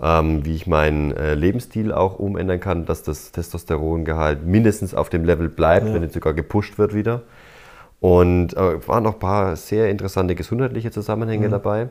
[0.00, 5.24] ähm, wie ich meinen äh, Lebensstil auch umändern kann, dass das Testosterongehalt mindestens auf dem
[5.24, 7.22] Level bleibt, wenn nicht sogar gepusht wird wieder.
[8.00, 11.88] Und äh, waren noch ein paar sehr interessante gesundheitliche Zusammenhänge dabei.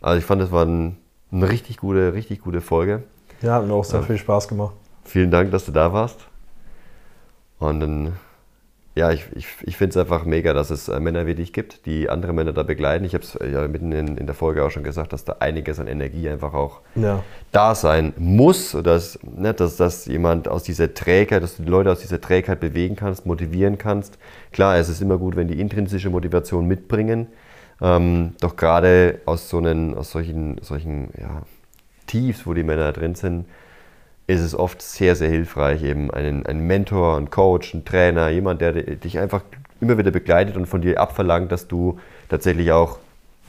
[0.00, 0.98] Also ich fand, das war ein,
[1.32, 3.02] eine richtig gute, richtig gute Folge.
[3.40, 4.74] ja, hat mir auch sehr viel Spaß gemacht.
[5.04, 6.20] Vielen Dank, dass du da warst.
[7.58, 8.12] Und dann,
[8.94, 11.86] ja, ich, ich, ich finde es einfach mega, dass es äh, Männer wie dich gibt,
[11.86, 13.06] die andere Männer da begleiten.
[13.06, 15.80] Ich habe es ja mitten in, in der Folge auch schon gesagt, dass da einiges
[15.80, 20.92] an Energie einfach auch Ja, da sein muss, dass, ne, dass, dass jemand aus dieser
[20.92, 24.18] Trägheit, dass du die Leute aus dieser Trägheit bewegen kannst, motivieren kannst.
[24.52, 27.28] Klar, es ist immer gut, wenn die intrinsische Motivation mitbringen,
[27.80, 31.42] ähm, doch gerade aus, so einen, aus solchen, solchen ja,
[32.06, 33.46] Tiefs, wo die Männer drin sind,
[34.26, 38.60] ist es oft sehr, sehr hilfreich, eben einen, einen Mentor, einen Coach, einen Trainer, jemand,
[38.60, 39.42] der dich einfach
[39.80, 41.98] immer wieder begleitet und von dir abverlangt, dass du
[42.28, 42.98] tatsächlich auch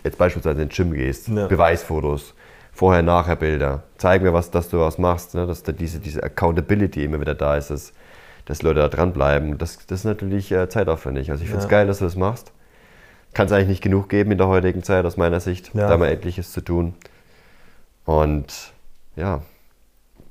[0.03, 1.47] jetzt beispielsweise ins Gym gehst, Ja.
[1.47, 2.33] Beweisfotos,
[2.73, 5.45] Vorher-Nachher-Bilder, zeig mir, was, dass du was machst, ne?
[5.45, 7.93] dass da diese, diese Accountability immer wieder da ist, dass,
[8.45, 9.59] dass Leute da dranbleiben.
[9.59, 11.29] Das, das ist natürlich äh, zeitaufwendig.
[11.29, 11.77] Also ich finde es Ja.
[11.77, 12.51] geil, dass du das machst.
[13.33, 15.71] Kann es eigentlich nicht genug geben in der heutigen Zeit, aus meiner Sicht.
[15.75, 15.81] Ja.
[15.87, 16.95] Da haben wir etliches zu tun.
[18.05, 18.73] Und
[19.15, 19.41] ja,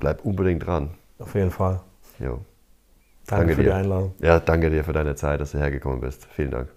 [0.03, 0.91] bleib unbedingt dran.
[1.21, 1.81] auf jeden Fall.
[2.19, 2.41] Jo.
[3.27, 3.69] Danke, Danke für dir.
[3.71, 4.15] die Einladung.
[4.19, 6.27] Ja, danke dir für deine Zeit, dass du hergekommen bist.
[6.35, 6.69] Vielen Dank.